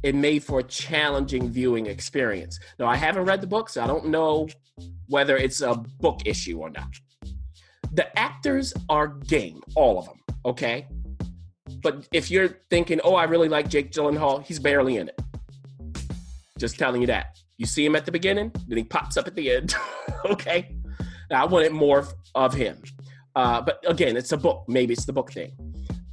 it 0.02 0.16
made 0.16 0.42
for 0.42 0.58
a 0.58 0.64
challenging 0.64 1.52
viewing 1.52 1.86
experience. 1.86 2.58
Now, 2.80 2.86
I 2.86 2.96
haven't 2.96 3.26
read 3.26 3.40
the 3.40 3.46
book, 3.46 3.68
so 3.68 3.80
I 3.80 3.86
don't 3.86 4.08
know 4.08 4.48
whether 5.06 5.36
it's 5.36 5.60
a 5.60 5.76
book 6.00 6.22
issue 6.24 6.58
or 6.58 6.70
not. 6.70 6.88
The 7.92 8.18
actors 8.18 8.74
are 8.88 9.06
game, 9.06 9.62
all 9.76 10.00
of 10.00 10.06
them, 10.06 10.18
okay? 10.44 10.88
But 11.84 12.08
if 12.12 12.30
you're 12.30 12.60
thinking, 12.70 12.98
oh, 13.04 13.14
I 13.14 13.24
really 13.24 13.50
like 13.50 13.68
Jake 13.68 13.92
Gyllenhaal, 13.92 14.42
he's 14.42 14.58
barely 14.58 14.96
in 14.96 15.08
it. 15.08 15.20
Just 16.58 16.78
telling 16.78 17.02
you 17.02 17.06
that. 17.08 17.38
You 17.58 17.66
see 17.66 17.84
him 17.84 17.94
at 17.94 18.06
the 18.06 18.10
beginning, 18.10 18.50
then 18.66 18.78
he 18.78 18.84
pops 18.84 19.18
up 19.18 19.26
at 19.28 19.34
the 19.34 19.52
end, 19.52 19.74
okay? 20.24 20.74
Now, 21.30 21.42
I 21.42 21.46
wanted 21.46 21.72
more 21.72 22.08
of 22.34 22.54
him. 22.54 22.82
Uh, 23.36 23.60
but 23.60 23.84
again, 23.86 24.16
it's 24.16 24.32
a 24.32 24.36
book. 24.38 24.64
Maybe 24.66 24.94
it's 24.94 25.04
the 25.04 25.12
book 25.12 25.30
thing. 25.30 25.52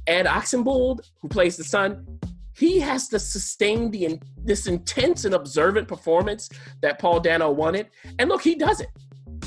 Ed 0.06 0.26
Oxenbould, 0.26 1.00
who 1.22 1.28
plays 1.28 1.56
the 1.56 1.64
son, 1.64 2.06
he 2.54 2.78
has 2.78 3.08
to 3.08 3.18
sustain 3.18 3.90
the 3.90 4.04
in, 4.04 4.20
this 4.44 4.66
intense 4.66 5.24
and 5.24 5.34
observant 5.34 5.88
performance 5.88 6.50
that 6.82 6.98
Paul 6.98 7.18
Dano 7.18 7.50
wanted. 7.50 7.88
And 8.18 8.28
look, 8.28 8.42
he 8.42 8.56
does 8.56 8.82
it. 8.82 8.90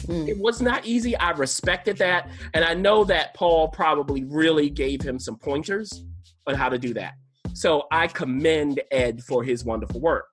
Hmm. 0.08 0.28
It 0.28 0.40
was 0.40 0.60
not 0.60 0.86
easy. 0.88 1.16
I 1.18 1.32
respected 1.32 1.98
that. 1.98 2.32
And 2.56 2.66
I 2.66 2.74
know 2.74 3.04
that 3.04 3.36
Paul 3.36 3.68
probably 3.68 4.24
really 4.24 4.72
gave 4.72 5.04
him 5.04 5.20
some 5.20 5.38
pointers 5.38 6.04
on 6.48 6.56
how 6.56 6.70
to 6.70 6.78
do 6.78 6.94
that. 6.94 7.14
So 7.54 7.88
I 7.92 8.08
commend 8.08 8.82
Ed 8.92 9.24
for 9.24 9.44
his 9.44 9.64
wonderful 9.64 10.02
work. 10.02 10.26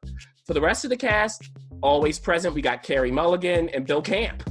For 0.47 0.54
the 0.54 0.61
rest 0.61 0.85
of 0.85 0.90
the 0.90 0.97
cast, 0.97 1.50
always 1.83 2.19
present, 2.19 2.54
we 2.54 2.62
got 2.62 2.83
Carey 2.83 3.11
Mulligan 3.11 3.69
and 3.71 3.87
Bill 3.87 4.02
Camp. 4.02 4.42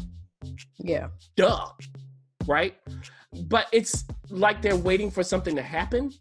Yeah. 0.78 1.08
Duh. 1.36 1.68
Right? 2.48 2.76
But 3.48 3.68
it's 3.72 4.06
like 4.30 4.62
they're 4.62 4.76
waiting 4.76 5.12
for 5.12 5.24
something 5.24 5.56
to 5.56 5.62
happen. 5.62 6.12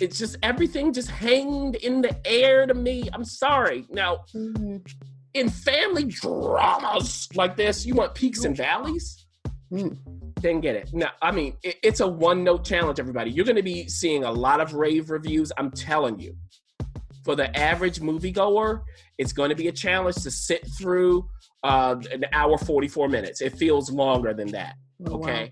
It's 0.00 0.18
just 0.18 0.36
everything 0.42 0.92
just 0.92 1.10
hanged 1.10 1.74
in 1.76 2.00
the 2.02 2.16
air 2.24 2.66
to 2.66 2.74
me. 2.74 3.08
I'm 3.12 3.24
sorry. 3.24 3.84
Now, 3.90 4.24
Mhm. 4.34 4.88
in 5.34 5.48
family 5.48 6.04
dramas 6.04 7.28
like 7.34 7.56
this, 7.56 7.84
you 7.84 7.94
want 7.94 8.14
peaks 8.14 8.44
and 8.44 8.56
valleys? 8.56 9.26
Mm. 9.72 9.98
Then 10.40 10.60
get 10.60 10.76
it. 10.76 10.90
Now, 10.92 11.10
I 11.20 11.30
mean, 11.30 11.56
it, 11.62 11.76
it's 11.82 12.00
a 12.00 12.06
one 12.06 12.44
note 12.44 12.64
challenge, 12.64 13.00
everybody. 13.00 13.30
You're 13.30 13.44
going 13.44 13.56
to 13.56 13.62
be 13.62 13.88
seeing 13.88 14.24
a 14.24 14.30
lot 14.30 14.60
of 14.60 14.74
rave 14.74 15.10
reviews. 15.10 15.52
I'm 15.58 15.70
telling 15.70 16.18
you. 16.18 16.36
For 17.24 17.36
the 17.36 17.54
average 17.58 18.00
moviegoer, 18.00 18.82
it's 19.18 19.34
going 19.34 19.50
to 19.50 19.56
be 19.56 19.68
a 19.68 19.72
challenge 19.72 20.16
to 20.22 20.30
sit 20.30 20.66
through 20.78 21.28
uh, 21.62 21.96
an 22.10 22.24
hour 22.32 22.56
44 22.56 23.08
minutes. 23.08 23.42
It 23.42 23.54
feels 23.56 23.90
longer 23.90 24.32
than 24.32 24.48
that. 24.52 24.76
Oh, 25.06 25.16
wow. 25.16 25.28
Okay. 25.28 25.50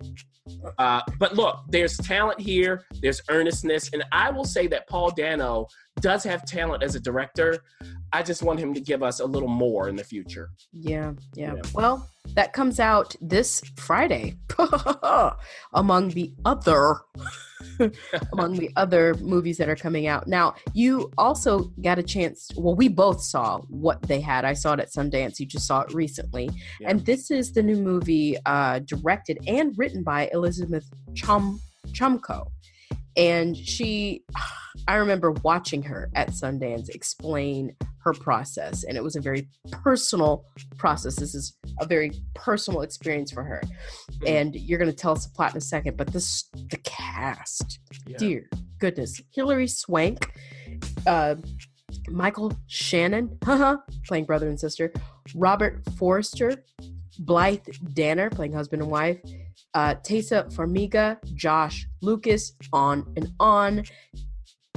Uh, 0.78 1.00
but 1.18 1.34
look, 1.34 1.58
there's 1.68 1.96
talent 1.98 2.40
here, 2.40 2.84
there's 3.02 3.20
earnestness, 3.28 3.90
and 3.92 4.04
I 4.12 4.30
will 4.30 4.44
say 4.44 4.66
that 4.68 4.88
Paul 4.88 5.10
Dano 5.10 5.66
does 6.00 6.22
have 6.24 6.44
talent 6.44 6.82
as 6.82 6.94
a 6.94 7.00
director. 7.00 7.58
I 8.12 8.22
just 8.22 8.42
want 8.42 8.60
him 8.60 8.74
to 8.74 8.80
give 8.80 9.02
us 9.02 9.20
a 9.20 9.26
little 9.26 9.48
more 9.48 9.88
in 9.88 9.96
the 9.96 10.04
future. 10.04 10.50
Yeah, 10.72 11.12
yeah. 11.34 11.54
Yeah. 11.54 11.62
Well, 11.74 12.08
that 12.34 12.52
comes 12.52 12.80
out 12.80 13.14
this 13.20 13.62
Friday 13.76 14.36
among 15.72 16.10
the 16.10 16.32
other 16.44 17.00
among 18.32 18.54
the 18.54 18.70
other 18.76 19.14
movies 19.14 19.58
that 19.58 19.68
are 19.68 19.76
coming 19.76 20.06
out. 20.06 20.26
Now, 20.26 20.54
you 20.74 21.10
also 21.18 21.70
got 21.80 21.98
a 21.98 22.02
chance, 22.02 22.50
well, 22.56 22.74
we 22.74 22.88
both 22.88 23.20
saw 23.22 23.58
what 23.68 24.02
they 24.02 24.20
had. 24.20 24.44
I 24.44 24.52
saw 24.52 24.74
it 24.74 24.80
at 24.80 24.92
Sundance. 24.92 25.40
You 25.40 25.46
just 25.46 25.66
saw 25.66 25.80
it 25.80 25.92
recently. 25.92 26.50
Yeah. 26.80 26.90
And 26.90 27.04
this 27.04 27.30
is 27.30 27.52
the 27.52 27.62
new 27.62 27.76
movie 27.76 28.36
uh, 28.46 28.80
directed 28.80 29.38
and 29.46 29.76
written 29.76 30.02
by 30.02 30.28
Elizabeth 30.32 30.88
Chum 31.14 31.60
Chomko. 31.88 32.50
And 33.16 33.56
she, 33.56 34.24
I 34.88 34.94
remember 34.96 35.32
watching 35.32 35.82
her 35.84 36.10
at 36.14 36.28
Sundance 36.30 36.88
explain 36.90 37.74
her 38.00 38.12
process, 38.12 38.84
and 38.84 38.96
it 38.96 39.02
was 39.02 39.16
a 39.16 39.20
very 39.20 39.48
personal 39.70 40.44
process. 40.78 41.16
This 41.16 41.34
is 41.34 41.56
a 41.80 41.86
very 41.86 42.12
personal 42.34 42.82
experience 42.82 43.32
for 43.32 43.42
her. 43.42 43.60
And 44.26 44.54
you're 44.54 44.78
going 44.78 44.90
to 44.90 44.96
tell 44.96 45.12
us 45.12 45.26
the 45.26 45.32
plot 45.32 45.52
in 45.52 45.56
a 45.56 45.60
second, 45.60 45.96
but 45.96 46.08
this, 46.12 46.44
the 46.70 46.76
cast, 46.84 47.80
Yeah. 48.06 48.16
dear 48.18 48.48
goodness, 48.78 49.20
Hilary 49.32 49.66
Swank, 49.66 50.30
uh, 51.06 51.34
Michael 52.08 52.52
Shannon, 52.68 53.38
haha, 53.44 53.78
playing 54.06 54.26
brother 54.26 54.48
and 54.48 54.60
sister, 54.60 54.92
Robert 55.34 55.82
Forster, 55.98 56.62
Blythe 57.18 57.66
Danner, 57.92 58.30
playing 58.30 58.52
husband 58.52 58.82
and 58.82 58.90
wife, 58.90 59.18
uh, 59.76 59.94
Taissa 59.96 60.50
Farmiga, 60.54 61.18
Josh 61.34 61.86
Lucas, 62.00 62.54
on 62.72 63.12
and 63.14 63.30
on. 63.38 63.84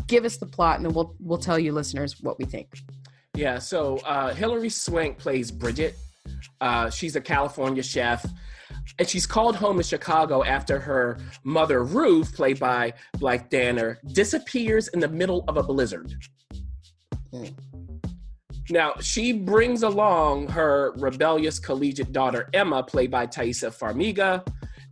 Give 0.08 0.26
us 0.26 0.36
the 0.36 0.46
plot, 0.46 0.76
and 0.76 0.86
then 0.86 0.94
we'll 0.94 1.16
we'll 1.22 1.38
tell 1.38 1.58
you 1.58 1.72
listeners 1.72 2.20
what 2.20 2.38
we 2.38 2.44
think. 2.44 2.68
Yeah, 3.34 3.60
so 3.60 3.98
uh, 4.00 4.34
Hilary 4.34 4.70
Swank 4.70 5.18
plays 5.18 5.52
Bridget. 5.52 5.96
Uh, 6.60 6.90
she's 6.90 7.16
a 7.16 7.22
California 7.22 7.82
chef, 7.82 8.26
and 8.98 9.08
she's 9.08 9.26
called 9.26 9.56
home 9.56 9.78
in 9.78 9.84
Chicago 9.84 10.44
after 10.44 10.80
her 10.80 11.18
mother, 11.46 11.82
Ruth, 11.82 12.36
played 12.36 12.60
by 12.60 12.94
Blythe 13.20 13.50
Danner, 13.50 14.00
disappears 14.12 14.90
in 14.90 15.00
the 15.00 15.08
middle 15.08 15.46
of 15.48 15.56
a 15.56 15.64
blizzard. 15.64 16.14
Hmm. 17.32 17.46
Now, 18.70 18.96
she 19.00 19.32
brings 19.32 19.82
along 19.82 20.50
her 20.50 20.94
rebellious 20.98 21.58
collegiate 21.58 22.12
daughter, 22.12 22.50
Emma, 22.54 22.84
played 22.84 23.10
by 23.10 23.26
Taissa 23.26 23.72
Farmiga, 23.72 24.46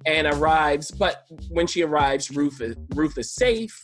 and 0.07 0.25
arrives. 0.25 0.89
But 0.89 1.25
when 1.49 1.67
she 1.67 1.83
arrives, 1.83 2.31
Ruth 2.31 2.61
is, 2.61 2.75
Ruth 2.95 3.17
is 3.17 3.35
safe. 3.35 3.79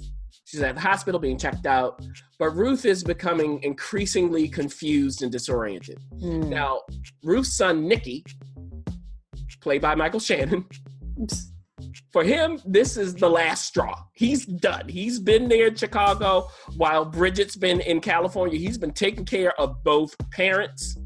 She's 0.45 0.61
at 0.61 0.75
the 0.75 0.81
hospital 0.81 1.19
being 1.19 1.37
checked 1.37 1.67
out. 1.67 2.03
But 2.39 2.55
Ruth 2.55 2.85
is 2.85 3.03
becoming 3.03 3.61
increasingly 3.61 4.47
confused 4.47 5.21
and 5.21 5.31
disoriented. 5.31 5.99
Hmm. 6.19 6.49
Now, 6.49 6.81
Ruth's 7.23 7.55
son, 7.55 7.87
Nicky, 7.87 8.23
played 9.61 9.81
by 9.81 9.95
Michael 9.95 10.19
Shannon, 10.19 10.65
for 12.11 12.23
him, 12.23 12.59
this 12.65 12.97
is 12.97 13.15
the 13.15 13.29
last 13.29 13.65
straw. 13.65 14.03
He's 14.13 14.45
done. 14.45 14.87
He's 14.87 15.19
been 15.19 15.49
there 15.49 15.67
in 15.67 15.75
Chicago 15.75 16.49
while 16.77 17.05
Bridget's 17.05 17.55
been 17.55 17.81
in 17.81 17.99
California. 18.01 18.57
He's 18.59 18.77
been 18.77 18.93
taking 18.93 19.25
care 19.25 19.59
of 19.59 19.83
both 19.83 20.15
parents. 20.31 20.97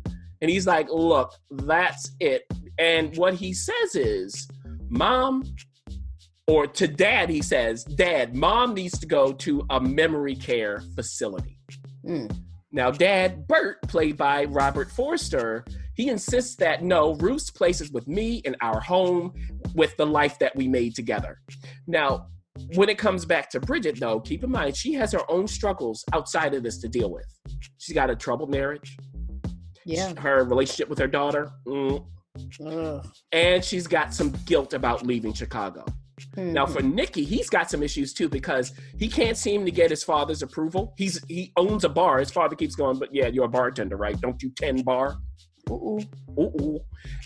And 0.42 0.52
he's 0.52 0.68
like, 0.68 0.88
look, 0.90 1.34
that's 1.50 2.12
it. 2.20 2.44
And 2.78 3.16
what 3.18 3.34
he 3.34 3.54
says 3.54 3.96
is, 3.96 4.48
Mom, 4.90 5.44
or 6.48 6.66
to 6.68 6.88
dad, 6.88 7.30
he 7.30 7.42
says, 7.42 7.84
Dad, 7.84 8.36
mom 8.36 8.74
needs 8.74 8.98
to 9.00 9.06
go 9.06 9.34
to 9.34 9.66
a 9.70 9.80
memory 9.82 10.36
care 10.36 10.82
facility. 10.96 11.60
Hmm. 12.06 12.28
Now, 12.72 12.92
dad, 12.92 13.48
Bert, 13.48 13.82
played 13.84 14.18
by 14.18 14.46
Robert 14.46 14.92
Forster, 14.92 15.66
he 15.96 16.10
insists 16.10 16.56
that 16.58 16.84
no, 16.84 17.16
Ruth's 17.16 17.50
place 17.50 17.82
is 17.82 17.92
with 17.92 18.08
me 18.08 18.38
in 18.46 18.56
our 18.62 18.80
home 18.80 19.34
with 19.74 19.96
the 19.98 20.06
life 20.06 20.38
that 20.40 20.56
we 20.56 20.68
made 20.68 20.96
together. 20.96 21.40
Now, 21.88 22.28
when 22.76 22.90
it 22.90 22.98
comes 22.98 23.26
back 23.26 23.50
to 23.52 23.60
Bridget, 23.60 24.00
though, 24.00 24.20
keep 24.20 24.44
in 24.44 24.52
mind 24.52 24.76
she 24.76 24.94
has 24.94 25.12
her 25.14 25.30
own 25.30 25.48
struggles 25.48 26.04
outside 26.14 26.54
of 26.54 26.64
this 26.64 26.78
to 26.80 26.88
deal 26.90 27.12
with. 27.12 27.26
She's 27.78 27.94
got 27.96 28.10
a 28.10 28.16
troubled 28.16 28.50
marriage, 28.52 28.98
Yeah. 29.86 30.14
her 30.20 30.44
relationship 30.44 30.90
with 30.90 31.00
her 31.00 31.08
daughter, 31.08 31.52
mm, 31.68 32.06
Ugh. 32.66 33.06
and 33.32 33.64
she's 33.64 33.88
got 33.88 34.14
some 34.14 34.34
guilt 34.46 34.74
about 34.74 35.06
leaving 35.06 35.34
Chicago. 35.34 35.86
Now 36.36 36.66
Hmm. 36.66 36.74
for 36.74 36.82
Nicky, 36.82 37.24
he's 37.24 37.50
got 37.50 37.70
some 37.70 37.84
issues 37.84 38.12
too 38.14 38.28
because 38.28 38.74
he 38.98 39.08
can't 39.08 39.38
seem 39.38 39.66
to 39.66 39.72
get 39.72 39.90
his 39.92 40.04
father's 40.04 40.42
approval. 40.42 40.94
He's 40.98 41.24
he 41.28 41.52
owns 41.58 41.84
a 41.84 41.90
bar. 41.90 42.20
His 42.20 42.32
father 42.32 42.56
keeps 42.56 42.76
going, 42.76 42.98
but 42.98 43.10
yeah, 43.14 43.28
you're 43.28 43.46
a 43.46 43.50
bartender, 43.50 43.98
right? 43.98 44.20
Don't 44.20 44.42
you 44.42 44.50
tend 44.56 44.84
bar? 44.84 45.18
Ooh. 45.70 46.00
Ooh. 46.40 46.80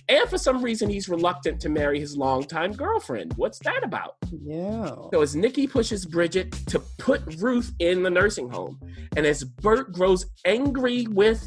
And 0.10 0.27
for 0.27 0.38
some 0.38 0.62
reason, 0.63 0.89
he's 0.89 1.08
reluctant 1.08 1.62
to 1.62 1.70
marry 1.70 2.00
his 2.00 2.18
longtime 2.18 2.72
girlfriend. 2.74 3.34
What's 3.36 3.60
that 3.60 3.84
about? 3.84 4.15
Yeah. 4.32 4.88
So 5.13 5.22
as 5.22 5.36
Nicky 5.36 5.68
pushes 5.68 6.06
Bridget 6.06 6.51
to 6.68 6.80
put 6.98 7.22
Ruth 7.39 7.72
in 7.80 8.01
the 8.03 8.10
nursing 8.10 8.50
home, 8.50 8.80
and 9.15 9.25
as 9.25 9.44
Bert 9.44 9.94
grows 9.94 10.25
angry 10.46 11.06
with 11.08 11.44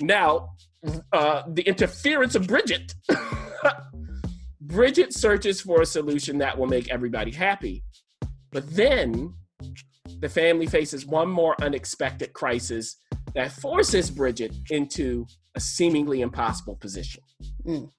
now 0.00 0.50
uh, 1.12 1.42
the 1.48 1.62
interference 1.62 2.34
of 2.34 2.46
Bridget, 2.46 2.94
Bridget 4.60 5.12
searches 5.14 5.60
for 5.60 5.80
a 5.80 5.86
solution 5.86 6.38
that 6.38 6.58
will 6.58 6.66
make 6.66 6.90
everybody 6.90 7.30
happy. 7.30 7.84
But 8.50 8.68
then 8.74 9.34
the 10.20 10.28
family 10.28 10.66
faces 10.66 11.06
one 11.06 11.28
more 11.30 11.54
unexpected 11.62 12.32
crisis 12.32 12.96
that 13.34 13.52
forces 13.52 14.10
Bridget 14.10 14.54
into 14.70 15.26
a 15.54 15.60
seemingly 15.60 16.20
impossible 16.22 16.76
position. 16.76 17.22
Mm. 17.66 17.90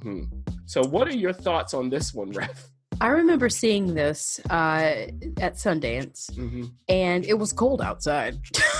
hmm 0.00 0.22
So, 0.66 0.82
what 0.82 1.08
are 1.08 1.16
your 1.16 1.32
thoughts 1.32 1.74
on 1.74 1.90
this 1.90 2.12
one, 2.14 2.30
Ref? 2.32 2.68
I 3.00 3.08
remember 3.08 3.48
seeing 3.48 3.94
this 3.94 4.38
uh, 4.50 5.06
at 5.40 5.54
Sundance, 5.56 6.30
Mm-hmm. 6.32 6.64
and 6.88 7.24
it 7.24 7.34
was 7.34 7.52
cold 7.52 7.80
outside. 7.82 8.38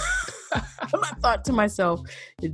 and 1.02 1.04
I 1.04 1.10
thought 1.20 1.44
to 1.46 1.52
myself, 1.52 2.00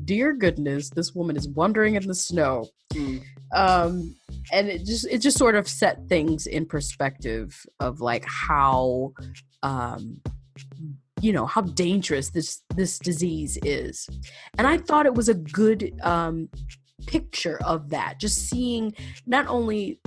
"Dear 0.05 0.35
goodness, 0.35 0.91
this 0.91 1.15
woman 1.15 1.37
is 1.37 1.49
wandering 1.49 1.95
in 1.95 2.07
the 2.07 2.15
snow." 2.15 2.67
Mm. 2.93 3.23
Um, 3.55 4.15
and 4.53 4.69
it 4.69 4.85
just 4.85 5.07
it 5.07 5.19
just 5.19 5.39
sort 5.39 5.55
of 5.55 5.69
set 5.69 6.07
things 6.09 6.47
in 6.47 6.67
perspective 6.67 7.65
of 7.81 8.01
like 8.01 8.25
how, 8.27 9.13
um, 9.63 10.21
you 11.21 11.33
know, 11.33 11.47
how 11.47 11.63
dangerous 11.63 12.31
this 12.31 12.63
this 12.77 12.99
disease 12.99 13.59
is. 13.65 14.09
And 14.59 14.67
I 14.67 14.79
thought 14.79 15.07
it 15.07 15.15
was 15.15 15.29
a 15.29 15.35
good 15.35 15.93
um, 16.03 16.49
picture 17.07 17.59
of 17.65 17.91
that. 17.91 18.21
Just 18.21 18.49
seeing 18.49 18.93
not 19.27 19.47
only 19.47 20.01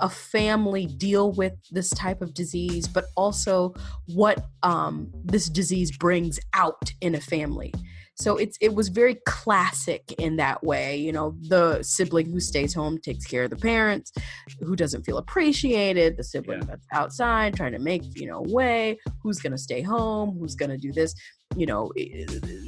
a 0.00 0.08
family 0.08 0.86
deal 0.86 1.32
with 1.32 1.54
this 1.70 1.90
type 1.90 2.22
of 2.22 2.34
disease, 2.34 2.86
but 2.88 3.06
also 3.16 3.74
what 4.06 4.46
um, 4.62 5.10
this 5.24 5.48
disease 5.48 5.96
brings 5.96 6.38
out 6.54 6.92
in 7.00 7.14
a 7.14 7.20
family. 7.20 7.72
So 8.16 8.36
it's 8.36 8.58
it 8.60 8.74
was 8.74 8.88
very 8.88 9.14
classic 9.26 10.12
in 10.18 10.36
that 10.36 10.62
way. 10.62 10.98
You 10.98 11.10
know, 11.10 11.34
the 11.48 11.82
sibling 11.82 12.26
who 12.30 12.38
stays 12.38 12.74
home 12.74 12.98
takes 12.98 13.24
care 13.24 13.44
of 13.44 13.50
the 13.50 13.56
parents, 13.56 14.12
who 14.60 14.76
doesn't 14.76 15.04
feel 15.04 15.16
appreciated, 15.16 16.18
the 16.18 16.24
sibling 16.24 16.58
Yeah. 16.58 16.66
that's 16.66 16.86
outside 16.92 17.54
trying 17.54 17.72
to 17.72 17.78
make 17.78 18.02
you 18.20 18.26
know 18.26 18.42
way, 18.46 18.98
who's 19.22 19.38
going 19.38 19.52
to 19.52 19.58
stay 19.58 19.80
home, 19.80 20.36
who's 20.38 20.54
going 20.54 20.70
to 20.70 20.76
do 20.76 20.92
this. 20.92 21.14
You 21.56 21.64
know, 21.66 21.90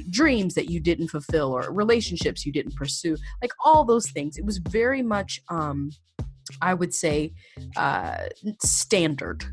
dreams 0.09 0.55
that 0.55 0.69
you 0.71 0.79
didn't 0.79 1.09
fulfill 1.09 1.51
or 1.55 1.71
relationships 1.71 2.45
you 2.45 2.51
didn't 2.51 2.75
pursue, 2.75 3.15
like 3.41 3.51
all 3.63 3.85
those 3.85 4.09
things. 4.09 4.37
It 4.37 4.45
was 4.45 4.57
very 4.57 5.03
much, 5.03 5.39
um, 5.49 5.91
I 6.63 6.73
would 6.73 6.93
say, 6.93 7.33
uh, 7.75 8.25
standard. 8.63 9.43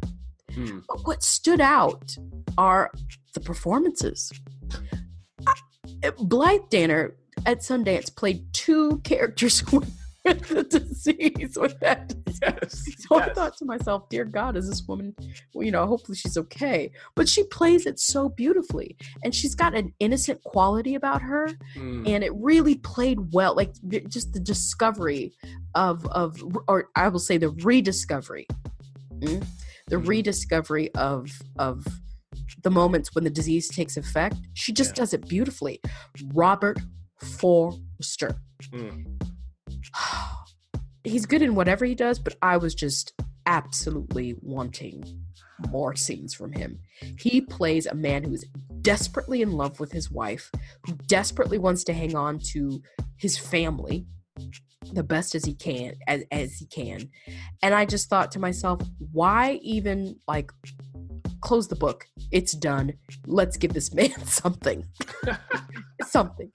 Mm. 0.53 0.85
But 0.89 1.07
what 1.07 1.23
stood 1.23 1.61
out 1.61 2.17
are 2.57 2.91
the 3.35 3.41
performances. 3.41 4.33
Blythe 6.19 6.69
Danner 6.71 7.17
at 7.47 7.61
Sundance 7.61 8.15
played 8.15 8.45
two 8.53 8.99
characters 8.99 9.65
with 9.73 9.93
the 10.49 10.63
disease 10.65 11.57
with 11.61 11.79
that 11.81 12.09
disease. 12.25 12.41
Yes. 12.43 12.85
So 13.09 13.21
I 13.21 13.33
thought 13.33 13.57
to 13.59 13.65
myself, 13.65 14.09
dear 14.09 14.25
God, 14.25 14.57
is 14.57 14.69
this 14.69 14.83
woman, 14.87 15.15
well, 15.53 15.65
you 15.65 15.71
know, 15.73 15.87
hopefully 15.87 16.17
she's 16.17 16.37
okay. 16.39 16.91
But 17.15 17.29
she 17.29 17.45
plays 17.45 17.87
it 17.87 17.99
so 17.99 18.29
beautifully. 18.29 18.97
And 19.25 19.35
she's 19.35 19.55
got 19.55 19.75
an 19.75 19.93
innocent 20.01 20.43
quality 20.45 20.95
about 20.95 21.23
her. 21.23 21.49
Mm. 21.77 22.09
And 22.09 22.25
it 22.25 22.33
really 22.35 22.77
played 22.77 23.33
well. 23.33 23.55
Like 23.55 23.73
just 24.09 24.33
the 24.33 24.41
discovery 24.41 25.33
of, 25.75 26.07
of 26.09 26.43
or 26.69 26.89
I 26.97 27.09
will 27.09 27.19
say 27.19 27.37
the 27.37 27.51
rediscovery. 27.51 28.47
mm, 29.19 29.45
The 29.89 29.97
Mhm. 29.97 30.07
rediscovery 30.09 30.95
of, 30.95 31.31
of, 31.59 31.87
the 32.63 32.71
moments 32.71 33.15
when 33.15 33.25
the 33.25 33.31
disease 33.31 33.69
takes 33.69 33.97
effect, 33.97 34.37
she 34.55 34.73
just 34.73 34.91
Yeah. 34.91 35.03
does 35.03 35.15
it 35.15 35.27
beautifully. 35.29 35.81
Robert 36.35 36.79
Forster 37.39 38.37
Mm. 38.73 39.07
he's 41.05 41.27
good 41.27 41.43
in 41.43 41.55
whatever 41.55 41.85
he 41.85 41.95
does, 41.95 42.19
but 42.19 42.37
I 42.43 42.57
was 42.57 42.75
just 42.75 43.13
absolutely 43.47 44.37
wanting 44.43 45.05
more 45.71 45.95
scenes 45.95 46.35
from 46.35 46.53
him. 46.53 46.79
He 47.19 47.41
plays 47.41 47.87
a 47.87 47.95
man 47.95 48.25
who 48.25 48.33
is 48.33 48.47
desperately 48.81 49.43
in 49.43 49.53
love 49.53 49.81
with 49.81 49.93
his 49.93 50.11
wife, 50.11 50.51
who 50.87 50.95
desperately 51.07 51.59
wants 51.59 51.85
to 51.85 51.93
hang 51.93 52.17
on 52.17 52.39
to 52.53 52.83
his 53.17 53.37
family 53.37 54.07
the 54.93 55.03
best 55.03 55.35
as 55.35 55.45
he 55.45 55.55
can 55.55 55.95
as, 56.07 56.25
as 56.31 56.55
he 56.55 56.67
can. 56.67 57.11
And 57.63 57.75
I 57.75 57.85
just 57.85 58.09
thought 58.09 58.33
to 58.33 58.39
myself, 58.39 58.81
why 59.13 59.61
even 59.63 60.17
like 60.27 60.51
close 61.41 61.69
the 61.69 61.77
book? 61.77 62.07
It's 62.33 62.53
done. 62.53 62.93
Let's 63.27 63.57
give 63.57 63.73
this 63.73 63.95
man 63.95 64.19
something. 64.27 64.87
something. 66.07 66.51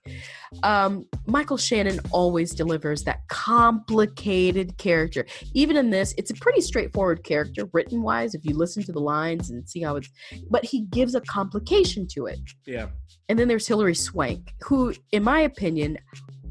Um, 0.63 1.06
Michael 1.28 1.58
Shannon 1.58 2.00
always 2.12 2.54
delivers 2.54 3.04
that 3.04 3.28
complicated 3.28 4.78
character. 4.78 5.26
Even 5.54 5.78
in 5.78 5.89
this, 5.89 6.13
it's 6.17 6.32
a 6.32 6.36
pretty 6.36 6.62
straightforward 6.62 7.24
character 7.24 7.69
written 7.74 8.02
wise 8.02 8.34
if 8.34 8.45
you 8.45 8.56
listen 8.56 8.84
to 8.84 8.91
the 8.91 9.00
lines 9.00 9.50
and 9.50 9.67
see 9.67 9.82
how 9.82 9.95
it's, 9.95 10.10
but 10.50 10.65
he 10.65 10.82
gives 10.82 11.15
a 11.15 11.21
complication 11.21 12.08
to 12.08 12.26
it. 12.26 12.39
yeah. 12.65 12.88
And 13.28 13.39
then 13.39 13.48
there's 13.48 13.67
Hilary 13.67 13.95
Swank, 13.95 14.54
who, 14.62 14.93
in 15.12 15.24
my 15.24 15.39
opinion, 15.39 15.98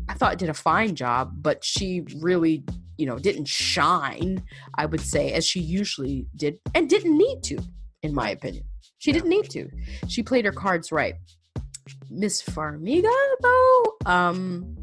I 0.08 0.14
thought 0.14 0.38
did 0.38 0.48
a 0.48 0.54
fine 0.54 0.94
job, 0.94 1.32
but 1.36 1.64
she 1.64 2.04
really, 2.20 2.64
you 2.98 3.06
know, 3.06 3.18
didn't 3.18 3.46
shine, 3.46 4.42
I 4.76 4.86
would 4.86 5.00
say, 5.00 5.32
as 5.32 5.46
she 5.46 5.60
usually 5.60 6.26
did, 6.36 6.58
and 6.74 6.88
didn't 6.90 7.16
need 7.16 7.42
to, 7.44 7.58
in 8.04 8.14
my 8.14 8.30
opinion. 8.30 8.64
She 8.98 9.10
Yeah. 9.10 9.14
didn't 9.14 9.30
need 9.30 9.50
to. 9.50 9.68
She 10.08 10.22
played 10.22 10.44
her 10.44 10.52
cards 10.52 10.92
right. 10.92 11.14
Miss 12.10 12.40
Farmiga, 12.42 13.10
though, 13.42 13.96
um, 14.06 14.76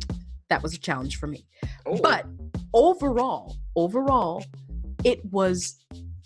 that 0.50 0.62
was 0.62 0.74
a 0.74 0.78
challenge 0.78 1.18
for 1.18 1.28
me. 1.28 1.46
Oh. 1.86 1.98
But 2.02 2.26
overall, 2.74 3.56
overall, 3.76 4.44
it 5.04 5.24
was 5.32 5.78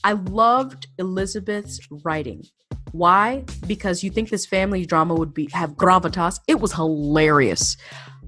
I 0.03 0.13
loved 0.13 0.87
Elizabeth's 0.99 1.79
writing. 2.03 2.43
Why? 2.91 3.43
Because 3.67 4.03
you 4.03 4.11
think 4.11 4.29
this 4.29 4.45
family 4.45 4.85
drama 4.85 5.15
would 5.15 5.33
be 5.33 5.49
have 5.51 5.71
gravitas. 5.71 6.39
It 6.47 6.59
was 6.59 6.73
hilarious. 6.73 7.75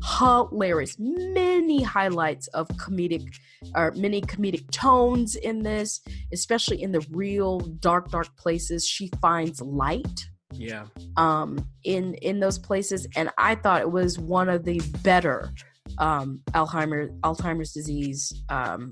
Hilarious. 0.03 0.95
Many 0.99 1.83
highlights 1.83 2.47
of 2.49 2.67
comedic 2.69 3.27
or 3.75 3.91
many 3.95 4.21
comedic 4.21 4.69
tones 4.71 5.35
in 5.35 5.63
this, 5.63 6.01
especially 6.31 6.81
in 6.81 6.91
the 6.91 7.05
real 7.11 7.59
dark, 7.59 8.09
dark 8.09 8.35
places. 8.37 8.87
She 8.87 9.09
finds 9.21 9.61
light 9.61 10.27
yeah. 10.53 10.85
um, 11.15 11.67
in 11.83 12.13
in 12.15 12.39
those 12.39 12.57
places, 12.57 13.07
and 13.15 13.29
I 13.37 13.55
thought 13.55 13.81
it 13.81 13.91
was 13.91 14.19
one 14.19 14.49
of 14.49 14.63
the 14.63 14.81
better 15.01 15.51
um, 15.97 16.41
Alzheimer 16.51 17.17
Alzheimer's 17.21 17.73
disease 17.73 18.43
um, 18.49 18.91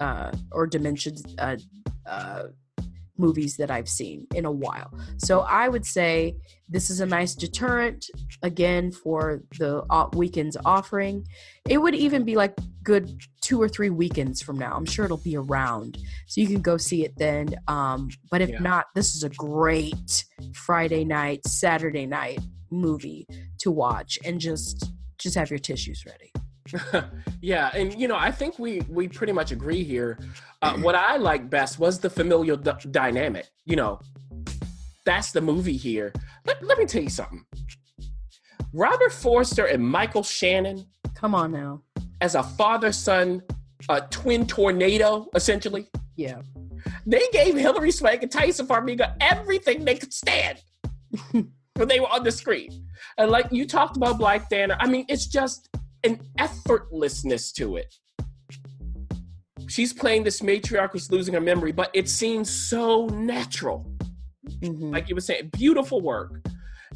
uh, 0.00 0.32
or 0.52 0.66
dementia 0.66 1.12
uh, 1.38 1.56
uh, 2.06 2.44
movies 3.18 3.56
that 3.56 3.70
I've 3.70 3.88
seen 3.88 4.26
in 4.34 4.44
a 4.44 4.50
while. 4.50 4.92
So 5.18 5.40
I 5.40 5.68
would 5.68 5.86
say 5.86 6.36
this 6.68 6.90
is 6.90 7.00
a 7.00 7.06
nice 7.06 7.34
deterrent 7.34 8.06
again 8.42 8.90
for 8.90 9.42
the 9.58 9.84
weekend's 10.14 10.56
offering. 10.64 11.26
It 11.68 11.78
would 11.78 11.94
even 11.94 12.24
be 12.24 12.34
like 12.34 12.54
good 12.82 13.20
two 13.40 13.60
or 13.60 13.68
three 13.68 13.90
weekends 13.90 14.42
from 14.42 14.58
now. 14.58 14.74
I'm 14.76 14.84
sure 14.84 15.04
it'll 15.04 15.16
be 15.18 15.36
around, 15.36 15.98
so 16.26 16.40
you 16.40 16.46
can 16.46 16.62
go 16.62 16.76
see 16.76 17.04
it 17.04 17.16
then. 17.16 17.54
Um, 17.68 18.08
but 18.30 18.40
if 18.40 18.50
Yeah. 18.50 18.58
not, 18.60 18.86
this 18.94 19.14
is 19.14 19.22
a 19.22 19.28
great 19.30 20.24
Friday 20.54 21.04
night, 21.04 21.46
Saturday 21.46 22.06
night 22.06 22.40
movie 22.70 23.26
to 23.58 23.70
watch, 23.70 24.18
and 24.24 24.40
just 24.40 24.90
just 25.18 25.34
have 25.36 25.50
your 25.50 25.58
tissues 25.58 26.04
ready. 26.04 26.30
yeah, 27.40 27.70
and 27.74 27.98
you 27.98 28.08
know, 28.08 28.16
I 28.16 28.30
think 28.30 28.58
we 28.58 28.80
we 28.88 29.08
pretty 29.08 29.32
much 29.32 29.52
agree 29.52 29.84
here. 29.84 30.18
Uh, 30.62 30.76
what 30.78 30.94
I 30.94 31.16
like 31.16 31.48
best 31.50 31.78
was 31.78 31.98
the 31.98 32.10
familial 32.10 32.56
d- 32.56 32.72
dynamic. 32.90 33.46
You 33.64 33.76
know, 33.76 34.00
that's 35.04 35.32
the 35.32 35.40
movie 35.40 35.76
here. 35.76 36.12
Let, 36.44 36.62
let 36.64 36.78
me 36.78 36.86
tell 36.86 37.02
you 37.02 37.10
something. 37.10 37.44
Robert 38.72 39.12
Forster 39.12 39.66
and 39.66 39.82
Michael 39.86 40.22
Shannon 40.22 40.86
Come 41.16 41.34
on 41.34 41.50
now, 41.50 41.80
as 42.20 42.34
a 42.34 42.42
father 42.42 42.92
son, 42.92 43.42
a 43.88 44.02
twin 44.02 44.46
tornado, 44.46 45.26
essentially. 45.34 45.88
yeah, 46.14 46.42
They 47.06 47.22
gave 47.32 47.56
Hilary 47.56 47.90
Swank 47.90 48.22
and 48.22 48.30
Taissa 48.30 48.66
Farmiga 48.66 49.14
everything 49.18 49.84
they 49.84 49.96
could 49.96 50.12
stand 50.12 50.60
when 51.30 51.88
they 51.88 52.00
were 52.00 52.12
on 52.12 52.22
the 52.22 52.30
screen. 52.30 52.86
And 53.16 53.30
like 53.30 53.46
you 53.50 53.66
talked 53.66 53.96
about 53.96 54.18
Blythe 54.18 54.42
Danner, 54.50 54.76
I 54.78 54.86
mean, 54.88 55.06
it's 55.08 55.26
just 55.26 55.70
an 56.04 56.20
effortlessness 56.38 57.52
to 57.54 57.76
it. 57.76 57.94
She's 59.68 59.92
playing 59.92 60.24
this 60.24 60.40
matriarch 60.40 60.92
who's 60.92 61.10
losing 61.10 61.34
her 61.34 61.40
memory, 61.40 61.72
but 61.72 61.90
it 61.92 62.08
seems 62.08 62.48
so 62.50 63.06
natural. 63.06 63.90
Mhm. 64.48 64.92
Like 64.92 65.08
you 65.08 65.14
were 65.14 65.20
saying, 65.20 65.50
beautiful 65.52 66.00
work. 66.00 66.40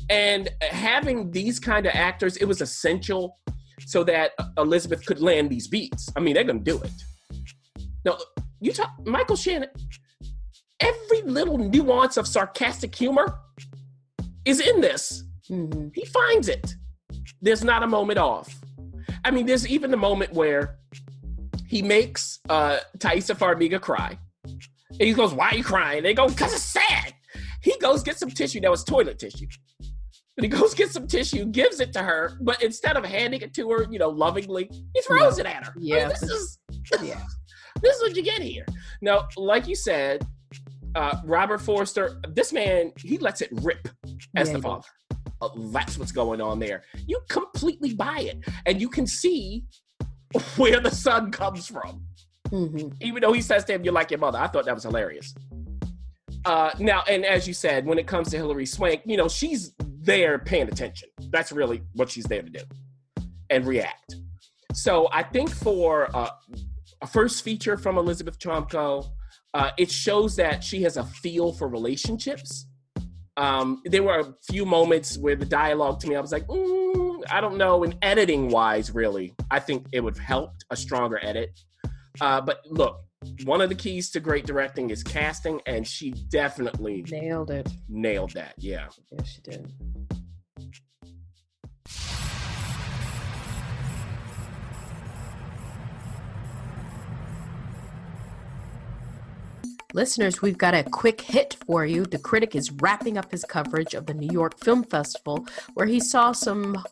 And 0.09 0.49
having 0.61 1.31
these 1.31 1.59
kind 1.59 1.87
of 1.87 1.93
actors, 1.95 2.37
it 2.37 2.45
was 2.45 2.61
essential 2.61 3.39
so 3.87 4.05
that 4.05 4.33
Elizabeth 4.57 5.05
could 5.05 5.21
land 5.21 5.51
these 5.51 5.67
beats. 5.67 6.09
I 6.17 6.21
mean, 6.21 6.35
they're 6.35 6.45
gonna 6.45 6.61
do 6.61 6.81
it. 6.81 6.93
Now, 8.05 8.19
you 8.61 8.73
talk 8.73 8.93
Michael 9.05 9.37
Shannon. 9.37 9.69
Every 10.79 11.23
little 11.23 11.59
nuance 11.59 12.17
of 12.17 12.27
sarcastic 12.27 12.95
humor 12.95 13.39
is 14.45 14.61
in 14.61 14.81
this. 14.81 15.25
hmm 15.49 15.89
He 15.95 16.05
finds 16.05 16.49
it. 16.49 16.75
There's 17.43 17.65
not 17.65 17.83
a 17.83 17.87
moment 17.87 18.19
off. 18.19 18.55
I 19.25 19.31
mean, 19.31 19.47
there's 19.47 19.67
even 19.69 19.91
the 19.91 19.97
moment 19.97 20.33
where 20.33 20.77
he 21.67 21.83
makes 21.83 22.41
uh 22.49 22.79
Taissa 22.99 23.35
Farmiga 23.37 23.81
cry. 23.81 24.19
And 24.45 25.01
he 25.09 25.13
goes, 25.13 25.33
Why 25.33 25.51
are 25.51 25.55
you 25.57 25.65
crying? 25.65 26.03
They 26.03 26.15
go, 26.15 26.29
Because 26.29 26.53
it's 26.53 26.63
sad. 26.63 27.15
He 27.63 27.75
goes 27.81 28.03
get 28.03 28.19
some 28.19 28.31
tissue 28.31 28.61
that 28.61 28.71
was 28.71 28.85
toilet 28.85 29.19
tissue. 29.19 29.47
And 30.37 30.45
he 30.45 30.49
goes 30.49 30.75
get 30.75 30.91
some 30.91 31.07
tissue, 31.07 31.45
gives 31.45 31.81
it 31.81 31.93
to 31.93 32.03
her, 32.03 32.39
but 32.41 32.63
instead 32.63 32.97
of 32.97 33.05
handing 33.05 33.43
it 33.43 33.53
to 33.55 33.71
her, 33.71 33.87
you 33.91 33.99
know, 33.99 34.09
lovingly, 34.09 34.71
he 34.95 35.03
throws 35.03 35.39
it 35.39 35.45
at 35.47 35.67
her. 35.67 35.73
I 35.77 35.79
mean, 35.79 35.87
Yeah. 35.89 36.09
this 36.09 36.23
is 36.23 36.59
Yeah. 37.03 37.21
this 37.83 37.97
is 37.97 38.03
what 38.03 38.17
you 38.17 38.23
get 38.23 38.41
here. 38.41 38.65
Now, 39.03 39.29
like 39.37 39.69
you 39.69 39.75
said, 39.75 40.27
uh, 40.95 41.19
Robert 41.25 41.61
Forster, 41.61 42.21
this 42.29 42.53
man, 42.53 42.93
he 42.97 43.19
lets 43.19 43.43
it 43.43 43.51
rip 43.53 43.89
as 44.35 44.49
Yeah, 44.49 44.57
the 44.57 44.63
father. 44.63 44.89
That's 45.57 45.99
what's 45.99 46.13
going 46.13 46.41
on 46.41 46.59
there. 46.59 46.83
You 47.07 47.21
completely 47.29 47.95
buy 47.95 48.21
it, 48.21 48.39
and 48.67 48.81
you 48.81 48.89
can 48.89 49.07
see 49.07 49.65
where 50.57 50.81
the 50.81 50.91
son 50.91 51.31
comes 51.31 51.67
from. 51.67 52.05
hmm 52.49 52.89
Even 53.01 53.21
though 53.23 53.33
he 53.33 53.43
says 53.43 53.65
to 53.65 53.75
him, 53.75 53.85
"You're 53.85 53.95
like 53.95 54.11
your 54.11 54.21
mother," 54.21 54.39
I 54.39 54.47
thought 54.47 54.65
that 54.67 54.75
was 54.75 54.85
hilarious. 54.85 55.35
Uh, 56.45 56.71
now, 56.79 57.03
and 57.09 57.25
as 57.25 57.47
you 57.47 57.53
said, 57.55 57.85
when 57.85 57.99
it 57.99 58.07
comes 58.07 58.31
to 58.31 58.37
Hilary 58.37 58.67
Swank, 58.67 59.03
you 59.05 59.17
know 59.17 59.29
she's 59.29 59.75
there 60.03 60.39
paying 60.39 60.69
attention. 60.69 61.09
That's 61.31 61.53
really 61.53 61.83
what 61.95 62.11
she's 62.11 62.25
there 62.25 62.43
to 62.43 62.51
do, 62.51 62.61
and 63.51 63.67
react. 63.67 64.15
So 64.73 65.09
I 65.13 65.23
think 65.23 65.51
for 65.51 66.15
uh, 66.17 66.31
a 67.03 67.07
first 67.07 67.45
feature 67.45 67.77
from 67.77 67.99
Elizabeth 67.99 68.39
Chomko, 68.39 69.07
uh, 69.55 69.71
it 69.79 69.91
shows 69.91 70.37
that 70.37 70.63
she 70.63 70.83
has 70.83 70.97
a 70.97 71.05
feel 71.05 71.53
for 71.53 71.69
relationships. 71.69 72.67
Um, 73.41 73.81
there 73.87 74.03
were 74.03 74.19
a 74.21 74.35
few 74.51 74.67
moments 74.67 75.17
where 75.17 75.35
the 75.35 75.47
dialogue 75.47 75.99
to 76.01 76.09
me, 76.09 76.15
I 76.15 76.21
was 76.21 76.31
like, 76.31 76.47
mm, 76.47 77.23
I 77.31 77.41
don't 77.41 77.57
know. 77.57 77.85
And 77.85 77.97
editing 78.03 78.51
wise, 78.51 78.95
really, 78.95 79.33
I 79.51 79.59
think 79.61 79.87
it 79.93 80.01
would 80.01 80.15
have 80.19 80.25
helped 80.25 80.65
a 80.71 80.77
stronger 80.77 81.19
edit. 81.23 81.59
Uh, 82.21 82.43
but 82.43 82.59
look, 82.67 83.01
one 83.45 83.63
of 83.63 83.71
the 83.71 83.75
keys 83.75 84.11
to 84.11 84.21
great 84.21 84.45
directing 84.45 84.91
is 84.91 85.03
casting, 85.03 85.59
and 85.67 85.87
she 85.89 86.11
definitely 86.29 87.03
Nailed 87.11 87.51
it. 87.51 87.69
nailed 87.89 88.33
that. 88.33 88.55
Yeah. 88.59 88.89
Yes, 89.11 89.29
she 89.29 89.41
did. 89.41 89.73
Listeners, 99.93 100.41
we've 100.41 100.59
got 100.59 100.75
a 100.75 100.85
quick 100.85 101.21
hit 101.21 101.57
for 101.67 101.85
you. 101.85 102.05
The 102.05 102.19
critic 102.19 102.55
is 102.55 102.71
wrapping 102.71 103.19
up 103.19 103.31
his 103.33 103.45
coverage 103.45 103.95
of 103.95 104.07
the 104.07 104.15
New 104.15 104.33
York 104.33 104.59
Film 104.61 104.85
Festival, 104.85 105.47
where 105.75 105.87
he 105.87 105.99
saw 105.99 106.31
some 106.31 106.85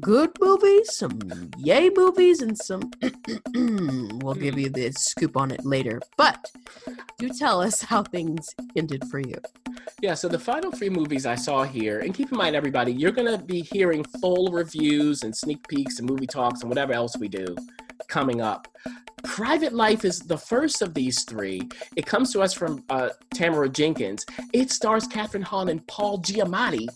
good 0.00 0.30
movies, 0.40 0.94
some 0.96 1.18
yay 1.58 1.90
movies, 1.96 2.40
and 2.40 2.56
some. 2.56 2.92
we'll 4.22 4.34
give 4.34 4.56
you 4.56 4.70
the 4.70 4.92
scoop 4.92 5.36
on 5.36 5.50
it 5.50 5.64
later. 5.64 6.00
But 6.16 6.48
do 7.18 7.28
tell 7.28 7.60
us 7.60 7.82
how 7.82 8.04
things 8.04 8.54
ended 8.76 9.04
for 9.10 9.18
you. 9.18 9.36
Yeah, 10.00 10.14
so 10.14 10.28
the 10.28 10.38
final 10.38 10.70
three 10.70 10.90
movies 10.90 11.26
I 11.26 11.34
saw 11.34 11.64
here, 11.64 12.00
and 12.00 12.14
keep 12.14 12.30
in 12.30 12.38
mind, 12.38 12.54
everybody, 12.54 12.92
you're 12.92 13.10
going 13.10 13.36
to 13.36 13.44
be 13.44 13.62
hearing 13.62 14.04
full 14.20 14.52
reviews 14.52 15.24
and 15.24 15.36
sneak 15.36 15.66
peeks 15.66 15.98
and 15.98 16.08
movie 16.08 16.26
talks 16.28 16.60
and 16.60 16.68
whatever 16.68 16.92
else 16.92 17.16
we 17.18 17.28
do 17.28 17.56
coming 18.08 18.40
up. 18.40 18.68
Private 19.22 19.72
Life 19.72 20.04
is 20.04 20.18
the 20.18 20.36
first 20.36 20.82
of 20.82 20.94
these 20.94 21.24
three. 21.24 21.68
It 21.96 22.06
comes 22.06 22.32
to 22.32 22.40
us 22.40 22.52
from 22.52 22.84
uh, 22.90 23.10
Tamara 23.32 23.68
Jenkins. 23.68 24.26
It 24.52 24.70
stars 24.70 25.06
Kathryn 25.06 25.42
Hahn 25.42 25.68
and 25.68 25.86
Paul 25.86 26.18
Giamatti 26.18 26.88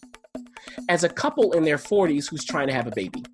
as 0.89 1.05
a 1.05 1.09
couple 1.09 1.53
in 1.53 1.65
their 1.65 1.79
40s 1.79 2.29
who's 2.29 2.45
trying 2.45 2.67
to 2.67 2.73
have 2.75 2.87
a 2.87 2.91
baby. 2.91 3.25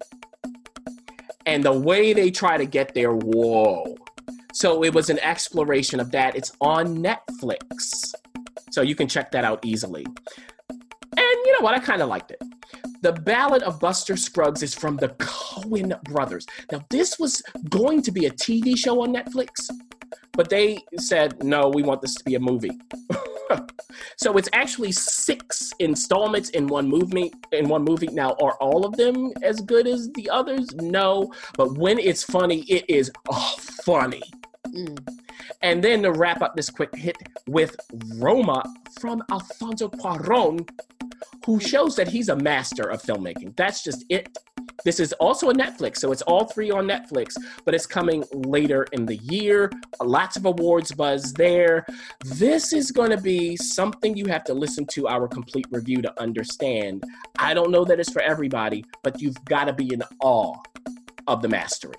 And 1.46 1.64
the 1.64 1.72
way 1.72 2.12
they 2.12 2.30
try 2.30 2.56
to 2.56 2.66
get 2.66 2.94
there, 2.94 3.12
whoa. 3.12 3.96
So 4.52 4.84
it 4.84 4.92
was 4.92 5.08
an 5.10 5.18
exploration 5.20 5.98
of 5.98 6.10
that. 6.12 6.36
It's 6.36 6.52
on 6.60 6.98
Netflix. 6.98 8.12
So 8.70 8.82
you 8.82 8.94
can 8.94 9.08
check 9.08 9.32
that 9.32 9.44
out 9.44 9.64
easily. 9.64 10.04
And 10.04 11.36
you 11.44 11.52
know 11.52 11.60
what? 11.60 11.74
I 11.74 11.78
kind 11.78 12.02
of 12.02 12.08
liked 12.08 12.30
it. 12.30 12.42
The 13.02 13.12
Ballad 13.12 13.62
of 13.62 13.80
Buster 13.80 14.16
Scruggs 14.16 14.62
is 14.62 14.74
from 14.74 14.96
the 14.96 15.08
Coen 15.08 16.00
brothers. 16.04 16.46
Now, 16.70 16.84
this 16.90 17.18
was 17.18 17.42
going 17.68 18.02
to 18.02 18.12
be 18.12 18.26
a 18.26 18.30
TV 18.30 18.76
show 18.76 19.02
on 19.02 19.14
Netflix, 19.14 19.50
but 20.32 20.48
they 20.48 20.78
said, 20.98 21.42
no, 21.42 21.68
we 21.68 21.82
want 21.82 22.00
this 22.00 22.14
to 22.14 22.24
be 22.24 22.36
a 22.36 22.40
movie. 22.40 22.78
so 24.16 24.36
it's 24.36 24.48
actually 24.52 24.92
six 24.92 25.72
installments 25.78 26.50
in 26.50 26.66
one 26.66 26.88
movie. 26.88 27.32
In 27.52 27.68
one 27.68 27.84
movie. 27.84 28.08
Now, 28.08 28.36
are 28.40 28.54
all 28.54 28.86
of 28.86 28.96
them 28.96 29.32
as 29.42 29.60
good 29.60 29.86
as 29.86 30.10
the 30.12 30.30
others? 30.30 30.72
No, 30.74 31.32
but 31.56 31.76
when 31.76 31.98
it's 31.98 32.22
funny, 32.22 32.60
it 32.62 32.84
is 32.88 33.10
oh, 33.30 33.54
funny. 33.84 34.22
Mm. 34.68 34.98
And 35.60 35.82
then 35.82 36.02
to 36.02 36.12
wrap 36.12 36.42
up 36.42 36.56
this 36.56 36.70
quick 36.70 36.94
hit 36.94 37.16
with 37.46 37.76
Roma 38.16 38.62
from 39.00 39.22
Alfonso 39.30 39.88
Cuaron, 39.88 40.68
who 41.44 41.60
shows 41.60 41.96
that 41.96 42.08
he's 42.08 42.28
a 42.28 42.36
master 42.36 42.90
of 42.90 43.02
filmmaking. 43.02 43.56
That's 43.56 43.82
just 43.82 44.04
it. 44.08 44.36
This 44.84 44.98
is 45.00 45.12
also 45.14 45.50
a 45.50 45.54
Netflix, 45.54 45.98
so 45.98 46.12
it's 46.12 46.22
all 46.22 46.46
three 46.46 46.70
on 46.70 46.86
Netflix, 46.86 47.34
but 47.64 47.74
it's 47.74 47.86
coming 47.86 48.24
later 48.32 48.86
in 48.92 49.06
the 49.06 49.16
year. 49.16 49.70
Lots 50.02 50.36
of 50.36 50.46
awards 50.46 50.92
buzz 50.92 51.32
there. 51.34 51.86
This 52.24 52.72
is 52.72 52.90
going 52.90 53.10
to 53.10 53.16
be 53.16 53.56
something 53.56 54.16
you 54.16 54.26
have 54.26 54.44
to 54.44 54.54
listen 54.54 54.86
to 54.92 55.08
our 55.08 55.28
complete 55.28 55.66
review 55.70 56.02
to 56.02 56.20
understand. 56.20 57.04
I 57.38 57.54
don't 57.54 57.70
know 57.70 57.84
that 57.84 58.00
it's 58.00 58.12
for 58.12 58.22
everybody, 58.22 58.84
but 59.02 59.20
you've 59.20 59.42
got 59.44 59.64
to 59.64 59.72
be 59.72 59.92
in 59.92 60.02
awe 60.20 60.56
of 61.26 61.42
the 61.42 61.48
mastery. 61.48 61.94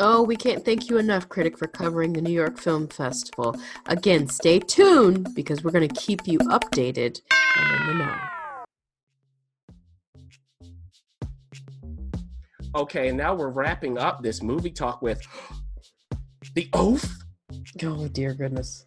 Oh, 0.00 0.22
we 0.22 0.36
can't 0.36 0.64
thank 0.64 0.88
you 0.88 0.98
enough, 0.98 1.28
critic, 1.28 1.58
for 1.58 1.66
covering 1.66 2.12
the 2.12 2.22
New 2.22 2.32
York 2.32 2.56
Film 2.58 2.86
Festival. 2.86 3.56
Again, 3.86 4.28
stay 4.28 4.60
tuned 4.60 5.34
because 5.34 5.64
we're 5.64 5.72
going 5.72 5.88
to 5.88 6.00
keep 6.00 6.28
you 6.28 6.38
updated 6.38 7.20
and 7.56 7.80
in 7.80 7.86
the 7.88 8.04
know. 8.04 8.37
Okay, 12.74 13.10
now 13.12 13.34
we're 13.34 13.48
wrapping 13.48 13.98
up 13.98 14.22
this 14.22 14.42
movie 14.42 14.70
talk 14.70 15.00
with 15.00 15.20
The 16.54 16.68
Oath. 16.72 17.10
Oh, 17.82 18.08
dear 18.08 18.34
goodness. 18.34 18.84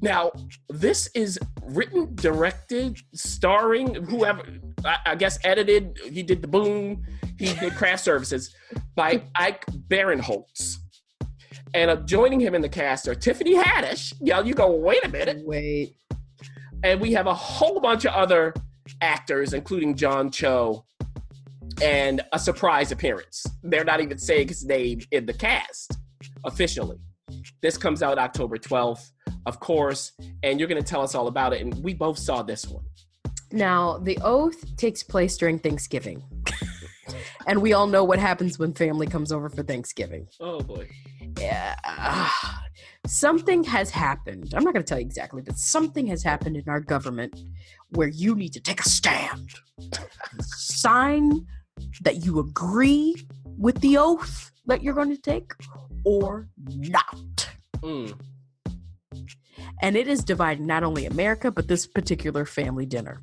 Now, 0.00 0.30
this 0.68 1.08
is 1.14 1.38
written, 1.62 2.14
directed, 2.14 2.98
starring 3.14 3.94
whoever, 3.94 4.42
I, 4.84 4.98
I 5.06 5.14
guess 5.16 5.38
edited, 5.42 5.98
he 6.04 6.22
did 6.22 6.40
the 6.42 6.48
boom, 6.48 7.04
he 7.38 7.54
did 7.54 7.74
craft 7.74 8.04
services 8.04 8.54
by 8.94 9.22
Ike 9.34 9.64
Barinholtz. 9.88 10.76
And 11.74 11.90
uh, 11.90 11.96
joining 11.96 12.40
him 12.40 12.54
in 12.54 12.62
the 12.62 12.68
cast 12.68 13.08
are 13.08 13.14
Tiffany 13.14 13.56
Haddish. 13.56 14.14
Yeah, 14.20 14.40
you 14.42 14.54
go, 14.54 14.70
wait 14.70 15.04
a 15.04 15.08
minute. 15.08 15.42
Wait. 15.44 15.96
And 16.84 17.00
we 17.00 17.12
have 17.12 17.26
a 17.26 17.34
whole 17.34 17.80
bunch 17.80 18.04
of 18.04 18.14
other 18.14 18.54
actors, 19.00 19.52
including 19.52 19.96
John 19.96 20.30
Cho, 20.30 20.84
and 21.82 22.20
a 22.32 22.38
surprise 22.38 22.92
appearance. 22.92 23.46
They're 23.62 23.84
not 23.84 24.00
even 24.00 24.18
saying 24.18 24.48
his 24.48 24.64
name 24.64 25.00
in 25.12 25.26
the 25.26 25.32
cast 25.32 25.96
officially. 26.44 26.98
This 27.60 27.76
comes 27.76 28.02
out 28.02 28.18
October 28.18 28.56
12th, 28.56 29.10
of 29.46 29.60
course, 29.60 30.12
and 30.42 30.58
you're 30.58 30.68
going 30.68 30.82
to 30.82 30.88
tell 30.88 31.02
us 31.02 31.14
all 31.14 31.28
about 31.28 31.52
it. 31.52 31.60
And 31.60 31.74
we 31.82 31.94
both 31.94 32.18
saw 32.18 32.42
this 32.42 32.66
one. 32.66 32.84
Now, 33.52 33.98
the 33.98 34.18
oath 34.22 34.76
takes 34.76 35.02
place 35.02 35.36
during 35.36 35.58
Thanksgiving. 35.58 36.22
and 37.46 37.62
we 37.62 37.72
all 37.72 37.86
know 37.86 38.04
what 38.04 38.18
happens 38.18 38.58
when 38.58 38.74
family 38.74 39.06
comes 39.06 39.32
over 39.32 39.48
for 39.48 39.62
Thanksgiving. 39.62 40.28
Oh 40.40 40.60
boy. 40.60 40.88
Yeah. 41.38 41.76
ah, 41.84 42.62
something 43.06 43.64
has 43.64 43.90
happened. 43.90 44.52
I'm 44.54 44.64
not 44.64 44.74
going 44.74 44.84
to 44.84 44.88
tell 44.88 44.98
you 44.98 45.06
exactly, 45.06 45.42
but 45.42 45.56
something 45.56 46.06
has 46.08 46.22
happened 46.22 46.56
in 46.56 46.68
our 46.68 46.80
government 46.80 47.38
where 47.90 48.08
you 48.08 48.34
need 48.34 48.52
to 48.54 48.60
take 48.60 48.80
a 48.80 48.88
stand. 48.88 49.50
Sign 50.40 51.46
that 52.02 52.24
you 52.24 52.38
agree 52.38 53.14
with 53.56 53.80
the 53.80 53.98
oath 53.98 54.50
that 54.66 54.82
you're 54.82 54.94
going 54.94 55.14
to 55.14 55.20
take 55.20 55.52
or 56.04 56.48
not. 56.66 57.50
Mm. 57.78 58.18
And 59.82 59.96
it 59.96 60.08
is 60.08 60.22
dividing 60.24 60.66
not 60.66 60.82
only 60.82 61.06
America, 61.06 61.50
but 61.50 61.68
this 61.68 61.86
particular 61.86 62.44
family 62.44 62.86
dinner. 62.86 63.20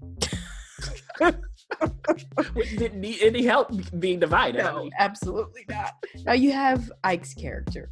We 2.54 2.78
didn't 2.78 3.02
need 3.02 3.22
any 3.22 3.44
help 3.44 3.72
being 4.00 4.20
divided. 4.20 4.64
No, 4.64 4.90
absolutely 4.98 5.66
not. 5.70 5.94
Now 6.26 6.34
you 6.34 6.52
have 6.52 6.92
Ike's 7.04 7.34
character, 7.34 7.90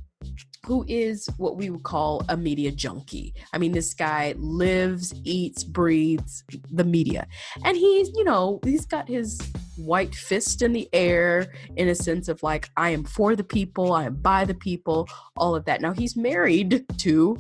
who 0.66 0.86
is 0.88 1.30
what 1.38 1.58
we 1.58 1.70
would 1.70 1.84
call 1.84 2.24
a 2.30 2.38
media 2.38 2.72
junkie. 2.72 3.34
I 3.54 3.58
mean, 3.58 3.74
this 3.74 3.94
guy 3.94 4.34
lives, 4.38 5.14
eats, 5.24 5.64
breathes 5.64 6.44
the 6.72 6.84
media. 6.84 7.28
And 7.66 7.76
he's, 7.76 8.10
you 8.16 8.24
know, 8.24 8.60
he's 8.64 8.86
got 8.86 9.08
his 9.08 9.40
white 9.76 10.16
fist 10.16 10.62
in 10.62 10.72
the 10.72 10.88
air 10.94 11.52
in 11.76 11.90
a 11.90 11.96
sense 11.96 12.28
of 12.28 12.42
like 12.44 12.70
I 12.78 12.92
am 12.92 13.04
for 13.04 13.36
the 13.36 13.44
people, 13.44 13.92
I 13.92 14.06
am 14.06 14.16
by 14.16 14.46
the 14.46 14.54
people, 14.54 15.10
all 15.36 15.56
of 15.56 15.66
that. 15.66 15.82
Now 15.82 15.92
he's 15.92 16.16
married 16.16 16.86
to 17.00 17.38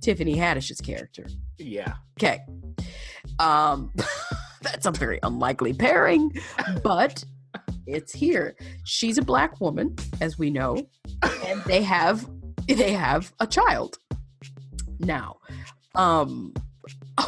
Tiffany 0.00 0.36
Haddish's 0.36 0.80
character. 0.80 1.26
Yeah. 1.58 1.94
Okay. 2.18 2.40
Um 3.38 3.92
that's 4.62 4.86
a 4.86 4.90
very 4.90 5.20
unlikely 5.22 5.74
pairing, 5.74 6.32
but 6.82 7.24
it's 7.86 8.12
here. 8.12 8.56
She's 8.84 9.18
a 9.18 9.22
black 9.22 9.60
woman, 9.60 9.96
as 10.20 10.38
we 10.38 10.50
know, 10.50 10.76
and 11.46 11.62
they 11.66 11.82
have 11.82 12.28
they 12.66 12.92
have 12.92 13.32
a 13.40 13.46
child. 13.46 13.98
Now, 14.98 15.38
um 15.94 16.54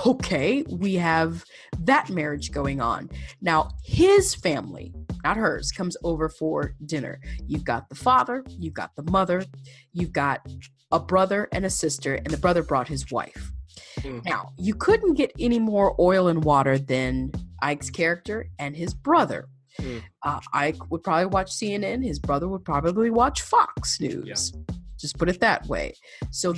okay, 0.06 0.64
we 0.70 0.94
have 0.94 1.44
that 1.80 2.10
marriage 2.10 2.52
going 2.52 2.80
on. 2.80 3.10
Now, 3.40 3.70
his 3.84 4.34
family, 4.34 4.92
not 5.22 5.36
hers, 5.36 5.70
comes 5.70 5.96
over 6.02 6.28
for 6.28 6.74
dinner. 6.86 7.20
You've 7.46 7.64
got 7.64 7.88
the 7.88 7.94
father, 7.94 8.44
you've 8.48 8.74
got 8.74 8.94
the 8.96 9.10
mother, 9.10 9.44
you've 9.92 10.12
got 10.12 10.46
a 10.90 11.00
brother 11.00 11.48
and 11.52 11.64
a 11.64 11.70
sister, 11.70 12.14
and 12.14 12.30
the 12.30 12.38
brother 12.38 12.62
brought 12.62 12.88
his 12.88 13.10
wife. 13.10 13.52
Mm. 13.98 14.24
Now, 14.24 14.52
you 14.58 14.74
couldn't 14.74 15.14
get 15.14 15.32
any 15.38 15.58
more 15.58 15.94
oil 16.00 16.28
and 16.28 16.44
water 16.44 16.78
than 16.78 17.32
Ike's 17.62 17.90
character 17.90 18.48
and 18.58 18.76
his 18.76 18.94
brother. 18.94 19.46
Mm. 19.80 20.02
Uh, 20.22 20.40
Ike 20.52 20.90
would 20.90 21.02
probably 21.02 21.26
watch 21.26 21.50
CNN, 21.50 22.04
his 22.04 22.18
brother 22.18 22.48
would 22.48 22.64
probably 22.64 23.10
watch 23.10 23.42
Fox 23.42 24.00
News. 24.00 24.52
Just 24.98 25.18
put 25.18 25.28
it 25.28 25.40
that 25.40 25.66
way. 25.66 25.94
So 26.30 26.54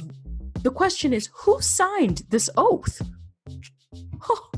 the 0.63 0.71
question 0.71 1.13
is 1.13 1.31
who 1.35 1.61
signed 1.61 2.23
this 2.29 2.51
oath? 2.57 3.01
Huh. 4.21 4.41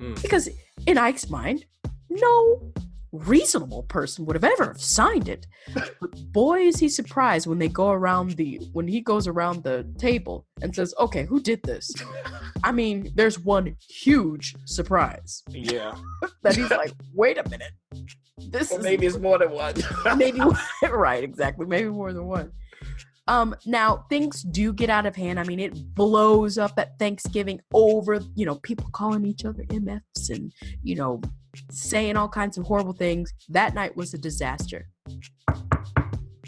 Mm. 0.00 0.20
Because 0.20 0.48
in 0.86 0.98
Ike's 0.98 1.30
mind, 1.30 1.64
no 2.10 2.72
reasonable 3.12 3.82
person 3.84 4.24
would 4.24 4.36
have 4.36 4.44
ever 4.44 4.74
signed 4.78 5.28
it. 5.28 5.46
But 5.74 6.32
boy 6.32 6.60
is 6.60 6.78
he 6.78 6.88
surprised 6.88 7.46
when 7.46 7.58
they 7.58 7.68
go 7.68 7.90
around 7.90 8.32
the 8.32 8.60
when 8.72 8.88
he 8.88 9.00
goes 9.00 9.28
around 9.28 9.62
the 9.62 9.86
table 9.98 10.46
and 10.60 10.74
says, 10.74 10.94
"Okay, 10.98 11.24
who 11.26 11.40
did 11.40 11.62
this?" 11.62 11.92
I 12.64 12.72
mean, 12.72 13.12
there's 13.14 13.38
one 13.38 13.76
huge 13.88 14.54
surprise 14.64 15.42
Yeah. 15.50 15.94
that 16.42 16.56
he's 16.56 16.70
like, 16.70 16.92
"Wait 17.14 17.38
a 17.38 17.48
minute, 17.48 17.72
this 18.38 18.72
Or 18.72 18.78
is 18.78 18.84
maybe 18.84 19.06
it's 19.06 19.18
more 19.18 19.38
than 19.38 19.50
one. 19.50 19.74
maybe 20.16 20.40
right 20.90 21.22
exactly 21.22 21.66
maybe 21.66 21.88
more 21.88 22.12
than 22.12 22.26
one 22.26 22.50
um 23.28 23.54
now 23.66 24.04
things 24.08 24.42
do 24.42 24.72
get 24.72 24.90
out 24.90 25.06
of 25.06 25.14
hand 25.14 25.38
i 25.38 25.44
mean 25.44 25.60
it 25.60 25.94
blows 25.94 26.58
up 26.58 26.72
at 26.78 26.98
thanksgiving 26.98 27.60
over 27.72 28.20
you 28.34 28.44
know 28.44 28.56
people 28.56 28.88
calling 28.92 29.24
each 29.24 29.44
other 29.44 29.62
mfs 29.64 30.30
and 30.30 30.52
you 30.82 30.94
know 30.94 31.20
saying 31.70 32.16
all 32.16 32.28
kinds 32.28 32.56
of 32.58 32.64
horrible 32.64 32.94
things 32.94 33.32
that 33.48 33.74
night 33.74 33.96
was 33.96 34.14
a 34.14 34.18
disaster 34.18 34.88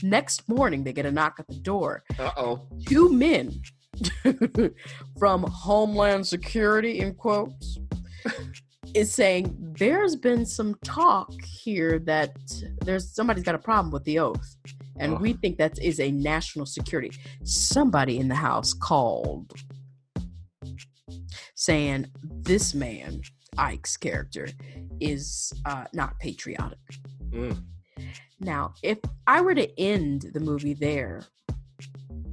next 0.02 0.48
morning 0.48 0.82
they 0.82 0.92
get 0.92 1.06
a 1.06 1.12
knock 1.12 1.36
at 1.38 1.46
the 1.48 1.60
door 1.60 2.02
Uh 2.18 2.30
oh. 2.36 2.66
two 2.86 3.12
men 3.12 3.52
from 5.18 5.42
Homeland 5.44 6.26
Security, 6.26 7.00
in 7.00 7.14
quotes, 7.14 7.78
is 8.94 9.12
saying 9.12 9.54
there's 9.78 10.16
been 10.16 10.46
some 10.46 10.76
talk 10.84 11.32
here 11.42 11.98
that 12.00 12.36
there's 12.82 13.14
somebody's 13.14 13.44
got 13.44 13.54
a 13.54 13.58
problem 13.58 13.90
with 13.90 14.04
the 14.04 14.18
oath. 14.18 14.56
And 14.98 15.14
Oh. 15.14 15.16
we 15.18 15.32
think 15.34 15.58
that 15.58 15.78
is 15.82 15.98
a 16.00 16.10
national 16.10 16.66
security. 16.66 17.10
Somebody 17.42 18.18
in 18.18 18.28
the 18.28 18.34
house 18.34 18.72
called 18.72 19.52
saying 21.56 22.06
this 22.22 22.74
man, 22.74 23.20
Ike's 23.58 23.96
character, 23.96 24.48
is 25.00 25.52
uh, 25.66 25.84
not 25.92 26.18
patriotic. 26.20 26.78
Mm. 27.30 27.62
Now, 28.40 28.74
if 28.82 28.98
I 29.26 29.40
were 29.40 29.54
to 29.54 29.80
end 29.80 30.30
the 30.34 30.40
movie 30.40 30.74
there, 30.74 31.22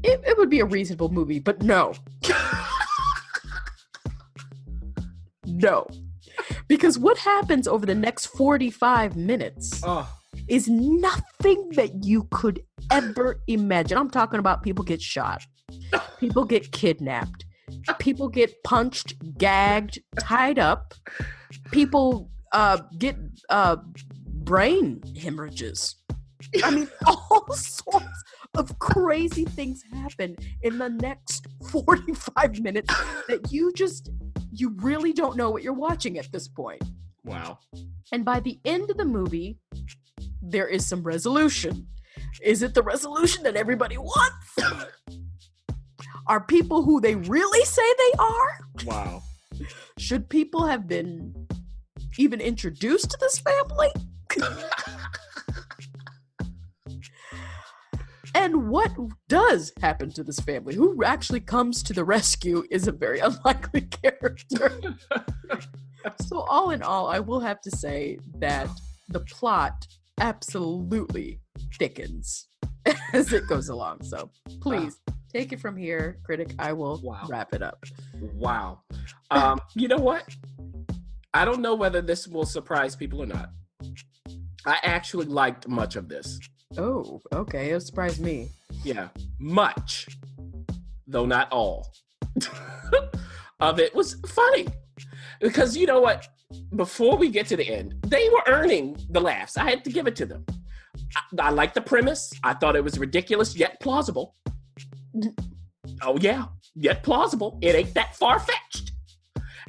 it, 0.04 0.20
it 0.26 0.38
would 0.38 0.50
be 0.50 0.60
a 0.60 0.66
reasonable 0.66 1.10
movie, 1.10 1.40
but 1.40 1.62
no. 1.62 1.94
no. 5.46 5.88
Because 6.68 6.98
what 6.98 7.18
happens 7.18 7.68
over 7.68 7.86
the 7.86 7.96
next 7.96 8.28
45 8.28 9.16
minutes 9.16 9.82
Oh. 9.86 10.08
Is 10.52 10.68
nothing 10.68 11.70
that 11.76 12.04
you 12.04 12.28
could 12.30 12.62
ever 12.92 13.42
imagine. 13.48 13.98
I'm 13.98 14.10
talking 14.10 14.38
about 14.38 14.62
people 14.64 14.84
get 14.84 15.02
shot, 15.02 15.42
people 16.20 16.44
get 16.44 16.74
kidnapped, 16.74 17.46
people 18.00 18.28
get 18.28 18.62
punched, 18.66 19.14
gagged, 19.38 20.00
tied 20.20 20.60
up, 20.60 20.94
people 21.72 22.30
uh, 22.52 22.82
get 22.98 23.16
uh, 23.50 23.78
brain 24.44 25.02
hemorrhages. 25.18 25.96
I 26.66 26.72
mean, 26.72 26.90
all 27.08 27.48
sorts 27.54 28.24
of 28.56 28.78
crazy 28.78 29.46
things 29.46 29.82
happen 29.94 30.36
in 30.64 30.80
the 30.80 30.90
next 30.90 31.48
45 31.72 32.60
minutes 32.60 32.94
that 33.30 33.54
you 33.54 33.72
just, 33.72 34.10
you 34.52 34.76
really 34.82 35.14
don't 35.14 35.38
know 35.38 35.50
what 35.50 35.64
you're 35.64 35.72
watching 35.72 36.18
at 36.18 36.30
this 36.34 36.50
point. 36.50 36.84
Wow. 37.24 37.60
And 38.12 38.26
by 38.26 38.40
the 38.40 38.60
end 38.66 38.90
of 38.90 38.98
the 38.98 39.06
movie, 39.06 39.58
there 40.42 40.68
is 40.68 40.88
some 40.88 41.04
resolution. 41.04 41.88
Is 42.42 42.64
it 42.64 42.74
the 42.74 42.84
resolution 42.84 43.44
that 43.44 43.56
everybody 43.56 43.98
wants? 43.98 44.56
are 46.28 46.42
people 46.42 46.84
who 46.84 47.02
they 47.02 47.16
really 47.16 47.66
say 47.66 47.84
they 47.98 48.14
are? 48.20 48.60
Wow. 48.86 49.24
Should 49.98 50.30
people 50.30 50.66
have 50.66 50.88
been 50.88 51.48
even 52.18 52.42
introduced 52.42 53.12
to 53.12 53.18
this 53.20 53.40
family? 53.40 53.90
and 58.34 58.70
what 58.70 58.92
does 59.28 59.72
happen 59.82 60.12
to 60.12 60.24
this 60.24 60.40
family? 60.40 60.76
Who 60.76 61.04
actually 61.04 61.42
comes 61.42 61.84
to 61.84 61.94
the 61.94 62.04
rescue 62.04 62.64
is 62.72 62.88
a 62.88 62.92
very 62.92 63.20
unlikely 63.20 63.82
character. 64.04 64.82
so, 66.22 66.40
all 66.42 66.72
in 66.72 66.82
all, 66.84 67.08
I 67.08 67.20
will 67.20 67.40
have 67.40 67.62
to 67.62 67.72
say 67.72 68.18
that 68.40 68.70
the 69.10 69.20
plot 69.22 69.88
absolutely 70.20 71.40
thickens 71.78 72.48
as 73.14 73.34
it 73.34 73.48
goes 73.48 73.70
along. 73.70 74.04
So, 74.04 74.30
please 74.62 75.00
take 75.32 75.52
it 75.54 75.60
from 75.60 75.76
here, 75.78 76.18
critic. 76.24 76.54
I 76.60 76.74
will 76.74 77.00
Wow. 77.04 77.26
wrap 77.30 77.54
it 77.54 77.62
up. 77.62 77.84
Wow. 78.20 78.82
Um, 79.32 79.60
you 79.76 79.88
know 79.88 79.98
what? 79.98 80.24
I 81.34 81.46
don't 81.46 81.62
know 81.62 81.76
whether 81.76 82.02
this 82.02 82.28
will 82.28 82.46
surprise 82.46 82.96
people 82.96 83.22
or 83.24 83.26
not. 83.26 83.50
I 84.66 84.78
actually 84.84 85.26
liked 85.28 85.68
much 85.68 85.96
of 85.96 86.10
this. 86.10 86.40
Oh, 86.78 87.22
okay. 87.34 87.72
It 87.72 87.82
surprised 87.82 88.20
me. 88.22 88.50
Yeah, 88.84 89.10
much, 89.40 90.08
though 91.08 91.26
not 91.26 91.52
all, 91.52 91.92
of 93.60 93.80
it 93.80 93.94
was 93.96 94.16
funny. 94.28 94.68
Because 95.42 95.76
you 95.76 95.88
know 95.88 96.00
what? 96.00 96.28
Before 96.76 97.18
we 97.18 97.30
get 97.30 97.48
to 97.48 97.58
the 97.58 97.68
end, 97.68 97.96
they 98.08 98.30
were 98.30 98.44
earning 98.48 98.98
the 99.10 99.20
laughs. 99.20 99.58
I 99.58 99.70
had 99.70 99.84
to 99.86 99.92
give 99.92 100.08
it 100.08 100.16
to 100.18 100.26
them. 100.26 100.46
I, 101.16 101.48
I 101.48 101.50
like 101.50 101.74
the 101.74 101.82
premise. 101.82 102.32
I 102.44 102.54
thought 102.54 102.76
it 102.76 102.84
was 102.84 103.00
ridiculous 103.00 103.56
yet 103.56 103.80
plausible. 103.82 104.36
Oh, 106.02 106.18
yeah, 106.20 106.46
yet 106.76 107.04
plausible. 107.04 107.58
It 107.62 107.76
ain't 107.76 107.94
that 107.96 108.16
far 108.16 108.40
fetched. 108.40 108.92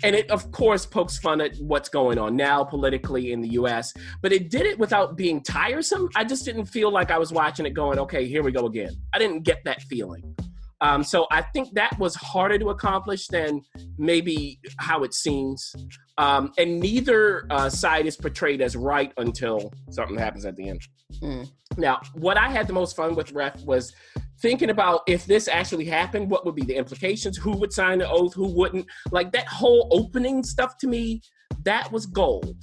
And 0.05 0.17
it, 0.17 0.31
of 0.31 0.51
course, 0.51 0.85
pokes 0.85 1.19
fun 1.19 1.41
at 1.41 1.57
what's 1.59 1.89
going 1.89 2.19
on 2.19 2.35
now 2.35 2.65
politically 2.65 3.33
in 3.33 3.41
the 3.41 3.51
US, 3.51 3.95
but 4.21 4.33
it 4.33 4.51
did 4.51 4.63
it 4.63 4.79
without 4.79 5.17
being 5.17 5.43
tiresome. 5.43 6.09
I 6.17 6.25
just 6.25 6.45
didn't 6.45 6.67
feel 6.67 6.91
like 6.91 7.11
I 7.11 7.19
was 7.19 7.33
watching 7.33 7.67
it 7.67 7.71
going, 7.71 7.99
okay, 8.01 8.27
here 8.27 8.43
we 8.43 8.51
go 8.51 8.67
again. 8.67 8.91
I 9.13 9.19
didn't 9.19 9.45
get 9.45 9.63
that 9.65 9.83
feeling. 9.83 10.35
Um, 10.83 11.05
so 11.05 11.29
I 11.31 11.43
think 11.43 11.73
that 11.75 11.97
was 12.01 12.17
harder 12.17 12.59
to 12.59 12.71
accomplish 12.71 13.29
than 13.29 13.63
maybe 13.99 14.59
how 14.79 15.05
it 15.05 15.15
seems. 15.15 15.73
Um, 16.19 16.53
and 16.59 16.81
neither 16.81 17.47
uh, 17.51 17.71
side 17.71 18.05
is 18.05 18.17
portrayed 18.17 18.61
as 18.61 18.75
right 18.75 19.13
until 19.17 19.73
something 19.91 20.19
happens 20.19 20.45
at 20.45 20.57
the 20.57 20.69
end. 20.69 20.81
Mm. 21.23 21.49
Now, 21.77 22.01
what 22.15 22.37
I 22.37 22.49
had 22.49 22.67
the 22.67 22.73
most 22.73 22.97
fun 22.97 23.15
with, 23.15 23.31
Ref, 23.31 23.63
was 23.65 23.95
thinking 24.41 24.71
about 24.71 25.03
if 25.07 25.25
this 25.25 25.47
actually 25.47 25.85
happened, 25.85 26.29
what 26.29 26.45
would 26.45 26.57
be 26.57 26.65
the 26.65 26.75
implications? 26.75 27.37
Who 27.37 27.53
would 27.59 27.73
sign 27.73 27.99
the 27.99 28.11
oath? 28.11 28.35
Who 28.35 28.49
wouldn't? 28.49 28.87
Like 29.13 29.31
that 29.33 29.47
whole 29.47 29.87
opening 29.93 30.43
stuff 30.43 30.79
to 30.79 30.89
me, 30.89 31.23
that 31.63 31.93
was 31.93 32.07
gold. 32.07 32.57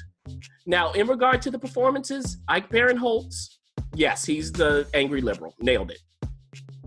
Now, 0.65 0.91
in 0.91 1.07
regard 1.07 1.41
to 1.43 1.51
the 1.51 1.57
performances, 1.57 2.37
Ike 2.49 2.69
Barinholtz, 2.69 3.59
yes, 3.95 4.25
he's 4.25 4.51
the 4.51 4.87
angry 4.93 5.21
liberal. 5.21 5.55
Nailed 5.61 5.91
it. 5.91 5.99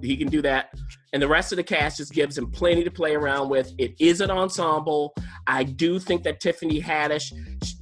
He 0.02 0.16
can 0.16 0.28
do 0.28 0.42
that. 0.42 0.74
And 1.12 1.22
the 1.22 1.28
rest 1.28 1.52
of 1.52 1.56
the 1.56 1.62
cast 1.62 1.98
just 1.98 2.12
gives 2.12 2.38
him 2.38 2.50
plenty 2.50 2.84
to 2.84 2.90
play 2.90 3.14
around 3.14 3.50
with. 3.50 3.72
It 3.78 3.94
is 4.00 4.20
an 4.20 4.30
ensemble. 4.30 5.14
I 5.46 5.64
do 5.64 5.98
think 5.98 6.22
that 6.22 6.40
Tiffany 6.40 6.80
Haddish, 6.80 7.32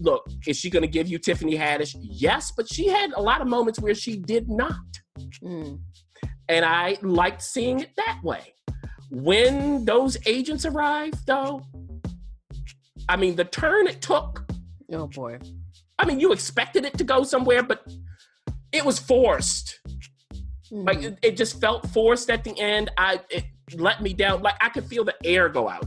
look, 0.01 0.27
is 0.47 0.57
she 0.57 0.69
going 0.69 0.83
to 0.83 0.89
give 0.89 1.07
you 1.07 1.19
Tiffany 1.19 1.57
Haddish? 1.57 1.95
Yes, 2.01 2.53
but 2.57 2.73
she 2.73 2.89
had 2.89 3.13
a 3.13 3.23
lot 3.23 3.41
of 3.41 3.47
moments 3.47 3.81
where 3.81 3.95
she 3.95 4.17
did 4.17 4.49
not. 4.49 4.75
Mm. 5.43 5.79
And 6.49 6.65
I 6.65 6.97
liked 7.03 7.43
seeing 7.43 7.81
it 7.81 7.91
that 7.97 8.19
way. 8.25 8.55
When 9.11 9.85
those 9.85 10.17
agents 10.27 10.65
arrived, 10.65 11.27
though, 11.27 11.63
I 13.09 13.17
mean, 13.17 13.37
the 13.37 13.45
turn 13.45 13.87
it 13.87 14.03
took, 14.03 14.45
Oh 14.93 15.07
boy. 15.07 15.39
I 15.99 16.05
mean, 16.05 16.21
you 16.21 16.33
expected 16.33 16.85
it 16.85 16.97
to 16.99 17.05
go 17.05 17.23
somewhere, 17.23 17.63
but 17.63 17.87
it 18.73 18.85
was 18.85 18.99
forced. 18.99 19.81
Like 20.71 21.01
Mhm. 21.01 21.05
it, 21.05 21.19
it 21.23 21.37
just 21.37 21.61
felt 21.61 21.89
forced 21.91 22.31
at 22.31 22.45
the 22.45 22.59
end. 22.59 22.91
I 22.97 23.21
it 23.31 23.45
let 23.77 24.03
me 24.03 24.13
down. 24.15 24.43
Like 24.43 24.55
I 24.61 24.69
could 24.69 24.85
feel 24.87 25.05
the 25.05 25.15
air 25.25 25.49
go 25.49 25.69
out 25.69 25.87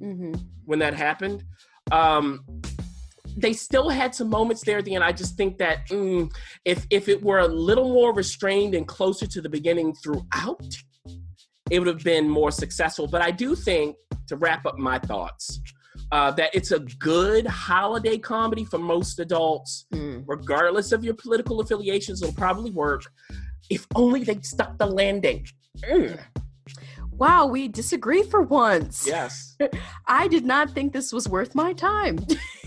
Mhm. 0.00 0.40
when 0.64 0.78
that 0.80 0.94
happened. 0.94 1.44
Um, 1.90 2.44
they 3.36 3.52
still 3.52 3.88
had 3.88 4.14
some 4.14 4.28
moments 4.28 4.62
there 4.64 4.78
at 4.78 4.84
the 4.84 4.94
end. 4.94 5.04
I 5.04 5.12
just 5.12 5.36
think 5.36 5.58
that 5.58 5.88
mm, 5.88 6.30
if 6.64 6.86
if 6.90 7.08
it 7.08 7.22
were 7.22 7.38
a 7.40 7.48
little 7.48 7.88
more 7.92 8.12
restrained 8.14 8.74
and 8.74 8.86
closer 8.86 9.26
to 9.26 9.40
the 9.40 9.48
beginning 9.48 9.94
throughout, 9.94 10.64
it 11.70 11.78
would 11.78 11.88
have 11.88 12.04
been 12.04 12.28
more 12.28 12.50
successful. 12.50 13.06
But 13.06 13.22
I 13.22 13.30
do 13.30 13.54
think, 13.54 13.96
to 14.26 14.36
wrap 14.36 14.66
up 14.66 14.78
my 14.78 14.98
thoughts, 14.98 15.60
uh, 16.12 16.30
that 16.32 16.50
it's 16.54 16.72
a 16.72 16.80
good 16.80 17.46
holiday 17.46 18.18
comedy 18.18 18.64
for 18.64 18.78
most 18.78 19.18
adults, 19.20 19.86
Mm. 19.92 20.24
regardless 20.26 20.90
of 20.92 21.04
your 21.04 21.14
political 21.14 21.60
affiliations. 21.60 22.22
It'll 22.22 22.34
probably 22.34 22.70
work 22.72 23.02
if 23.70 23.86
only 23.94 24.24
they'd 24.24 24.44
stuck 24.44 24.76
the 24.78 24.86
landing. 24.86 25.46
Mm, 25.88 26.18
Wow, 27.12 27.44
we 27.48 27.68
disagree 27.68 28.22
for 28.22 28.40
once. 28.40 29.06
yes. 29.06 29.54
I 30.06 30.26
did 30.26 30.46
not 30.46 30.70
think 30.70 30.94
this 30.94 31.12
was 31.12 31.28
worth 31.28 31.54
my 31.54 31.74
time 31.74 32.18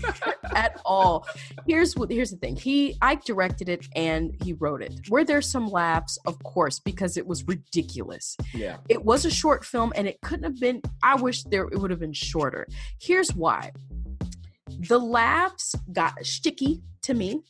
at 0.54 0.80
all. 0.84 1.26
Here's 1.66 1.96
what 1.96 2.08
here's 2.08 2.30
the 2.30 2.36
thing. 2.36 2.54
He 2.54 2.96
Ike 3.02 3.24
directed 3.24 3.68
it 3.68 3.84
and 3.96 4.32
he 4.44 4.52
wrote 4.52 4.80
it. 4.80 4.94
Were 5.10 5.24
there 5.24 5.42
some 5.42 5.66
laughs? 5.66 6.18
Of 6.24 6.40
course, 6.44 6.78
because 6.78 7.16
it 7.16 7.26
was 7.26 7.44
ridiculous. 7.48 8.36
Yeah. 8.52 8.76
It 8.88 9.04
was 9.04 9.24
a 9.24 9.30
short 9.30 9.64
film 9.64 9.92
and 9.96 10.06
it 10.06 10.20
couldn't 10.22 10.44
have 10.44 10.60
been 10.60 10.80
I 11.02 11.16
wish 11.16 11.42
there 11.42 11.64
it 11.64 11.76
would 11.80 11.90
have 11.90 11.98
been 12.00 12.12
shorter. 12.12 12.68
Here's 13.00 13.34
why. 13.34 13.72
The 14.88 14.98
laughs 15.00 15.74
got 15.92 16.24
sticky 16.24 16.80
to 17.02 17.14
me. 17.14 17.42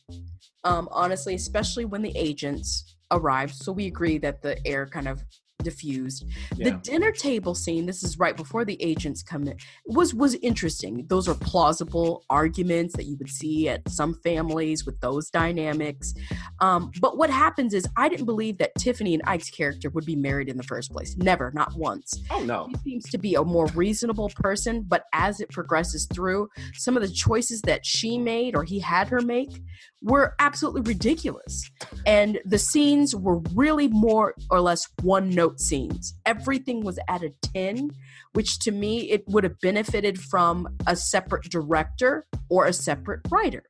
Um 0.63 0.89
honestly, 0.91 1.35
especially 1.35 1.85
when 1.85 2.01
the 2.01 2.17
agents 2.17 2.94
arrived. 3.11 3.55
So 3.55 3.71
we 3.71 3.87
agree 3.87 4.17
that 4.19 4.41
the 4.41 4.65
air 4.67 4.85
kind 4.85 5.07
of 5.07 5.23
diffused. 5.65 6.25
The 6.55 6.71
dinner 6.71 7.11
table 7.11 7.53
scene, 7.53 7.85
this 7.85 8.03
is 8.03 8.17
right 8.17 8.37
before 8.37 8.63
the 8.63 8.81
agents 8.81 9.21
come 9.21 9.47
in, 9.47 9.57
was 9.85 10.13
was 10.13 10.35
interesting. 10.35 11.05
Those 11.07 11.27
are 11.27 11.35
plausible 11.35 12.23
arguments 12.29 12.95
that 12.95 13.05
you 13.05 13.17
would 13.17 13.29
see 13.29 13.67
at 13.67 13.87
some 13.89 14.13
families 14.23 14.85
with 14.85 14.99
those 15.01 15.29
dynamics. 15.29 16.13
Um, 16.61 16.91
but 17.01 17.17
what 17.17 17.29
happens 17.29 17.73
is 17.73 17.85
I 17.97 18.07
didn't 18.07 18.25
believe 18.25 18.57
that 18.59 18.71
Tiffany 18.79 19.13
and 19.13 19.23
Ike's 19.25 19.49
character 19.49 19.89
would 19.89 20.05
be 20.05 20.15
married 20.15 20.47
in 20.47 20.55
the 20.55 20.63
first 20.63 20.91
place. 20.91 21.17
Never, 21.17 21.51
not 21.53 21.75
once. 21.75 22.21
Oh 22.31 22.43
no. 22.43 22.67
He 22.83 22.91
seems 22.91 23.09
to 23.09 23.17
be 23.17 23.35
a 23.35 23.43
more 23.43 23.67
reasonable 23.67 24.29
person, 24.35 24.85
but 24.87 25.03
as 25.13 25.41
it 25.41 25.49
progresses 25.49 26.07
through, 26.13 26.47
some 26.75 26.95
of 26.95 27.01
the 27.01 27.09
choices 27.09 27.61
that 27.63 27.85
she 27.85 28.17
made 28.17 28.55
or 28.55 28.63
he 28.63 28.79
had 28.79 29.09
her 29.09 29.21
make 29.21 29.61
were 30.01 30.35
absolutely 30.39 30.81
ridiculous. 30.81 31.69
And 32.05 32.39
the 32.45 32.59
scenes 32.59 33.15
were 33.15 33.39
really 33.53 33.87
more 33.87 34.35
or 34.51 34.61
less 34.61 34.87
one 35.01 35.29
note 35.29 35.54
scenes. 35.59 36.13
Everything 36.25 36.81
was 36.81 36.99
at 37.07 37.23
a 37.23 37.33
10, 37.53 37.91
which 38.33 38.59
to 38.59 38.71
me, 38.71 39.09
it 39.11 39.23
would 39.27 39.43
have 39.43 39.59
benefited 39.61 40.19
from 40.19 40.67
a 40.87 40.95
separate 40.95 41.43
director 41.43 42.25
or 42.49 42.65
a 42.65 42.73
separate 42.73 43.21
writer. 43.29 43.63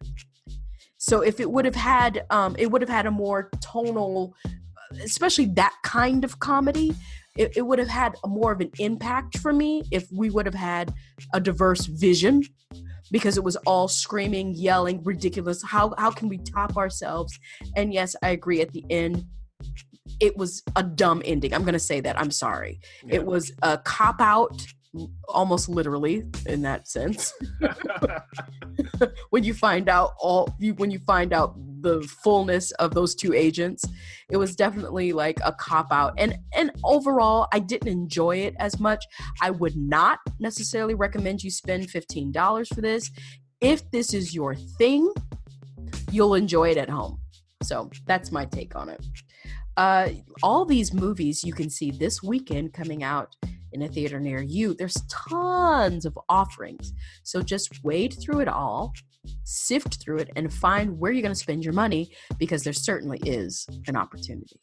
So 0.98 1.22
if 1.22 1.40
it 1.40 1.52
would 1.52 1.66
have 1.66 1.76
had, 1.76 2.26
um, 2.30 2.56
it 2.58 2.72
would 2.72 2.82
have 2.82 2.90
had 2.90 3.06
a 3.06 3.12
more 3.12 3.50
tonal, 3.62 4.34
especially 5.04 5.46
that 5.56 5.74
kind 5.84 6.24
of 6.24 6.40
comedy, 6.40 6.96
it, 7.38 7.58
it 7.58 7.62
would 7.62 7.80
have 7.80 7.90
had 7.90 8.16
more 8.26 8.52
of 8.52 8.62
an 8.62 8.72
impact 8.80 9.38
for 9.40 9.54
me 9.54 9.84
if 9.92 10.08
we 10.12 10.30
would 10.30 10.46
have 10.46 10.56
had 10.56 10.94
a 11.34 11.40
diverse 11.40 11.86
vision 11.86 12.44
because 13.12 13.38
it 13.38 13.44
was 13.44 13.56
all 13.68 13.88
screaming 13.88 14.54
yelling 14.56 15.04
ridiculous 15.04 15.62
how 15.64 15.94
how 15.98 16.10
can 16.10 16.28
we 16.28 16.40
top 16.40 16.76
ourselves 16.76 17.38
and 17.76 17.94
yes 17.94 18.16
i 18.24 18.30
agree 18.30 18.62
at 18.62 18.72
the 18.72 18.84
end 18.90 19.24
it 20.20 20.38
was 20.38 20.64
a 20.76 20.84
dumb 20.84 21.22
ending. 21.26 21.54
I'm 21.54 21.64
going 21.64 21.74
to 21.74 21.80
say 21.80 22.00
that. 22.02 22.20
I'm 22.20 22.32
sorry. 22.32 22.80
Yeah. 23.06 23.16
it 23.16 23.26
was 23.26 23.52
a 23.62 23.78
cop 23.78 24.22
out 24.22 24.66
almost 25.28 25.68
literally 25.68 26.24
in 26.46 26.62
that 26.64 26.88
sense. 26.88 27.34
When 29.30 29.44
you 29.44 29.54
find 29.54 29.90
out 29.90 30.14
all 30.20 30.54
you 30.60 30.74
when 30.76 30.90
you 30.92 31.00
find 31.00 31.34
out 31.34 31.56
the 31.82 32.02
fullness 32.24 32.72
of 32.72 32.94
those 32.94 33.14
two 33.14 33.34
agents 33.34 33.84
it 34.30 34.38
was 34.38 34.56
definitely 34.56 35.12
like 35.12 35.40
a 35.44 35.52
cop 35.52 35.92
out. 35.92 36.14
And 36.18 36.38
and 36.56 36.72
overall 36.84 37.48
i 37.52 37.60
didn't 37.60 37.90
enjoy 37.90 38.38
it 38.38 38.56
as 38.60 38.80
much. 38.80 39.04
I 39.42 39.52
would 39.52 39.76
not 39.76 40.20
necessarily 40.40 40.94
recommend 40.94 41.44
you 41.44 41.52
spend 41.52 41.88
$15 41.90 42.74
for 42.74 42.82
this. 42.82 43.12
If 43.60 43.90
this 43.92 44.14
is 44.14 44.34
your 44.34 44.56
thing 44.56 45.12
you'll 46.12 46.36
enjoy 46.36 46.70
it 46.70 46.78
at 46.78 46.90
home. 46.90 47.20
So 47.64 47.90
that's 48.06 48.32
my 48.32 48.46
take 48.46 48.76
on 48.76 48.90
it 48.90 49.06
uh 49.78 50.10
all 50.44 50.66
these 50.66 50.94
movies 50.94 51.44
you 51.44 51.54
can 51.54 51.70
see 51.70 51.92
this 51.92 52.24
weekend 52.24 52.74
coming 52.74 53.04
out 53.04 53.36
in 53.72 53.82
a 53.82 53.88
theater 53.90 54.22
near 54.22 54.42
you. 54.42 54.74
There's 54.74 54.96
tons 55.10 56.06
of 56.06 56.18
offerings. 56.30 56.94
So 57.24 57.42
just 57.42 57.84
wade 57.84 58.16
through 58.22 58.40
it 58.40 58.48
all 58.48 58.94
sift 59.44 60.02
through 60.02 60.18
it 60.18 60.30
and 60.36 60.54
find 60.54 61.00
where 61.00 61.12
you're 61.12 61.22
going 61.22 61.34
to 61.34 61.40
spend 61.40 61.64
your 61.64 61.74
money 61.74 62.12
because 62.38 62.64
there 62.64 62.74
certainly 62.74 63.20
is 63.24 63.66
an 63.88 63.96
opportunity 63.96 64.60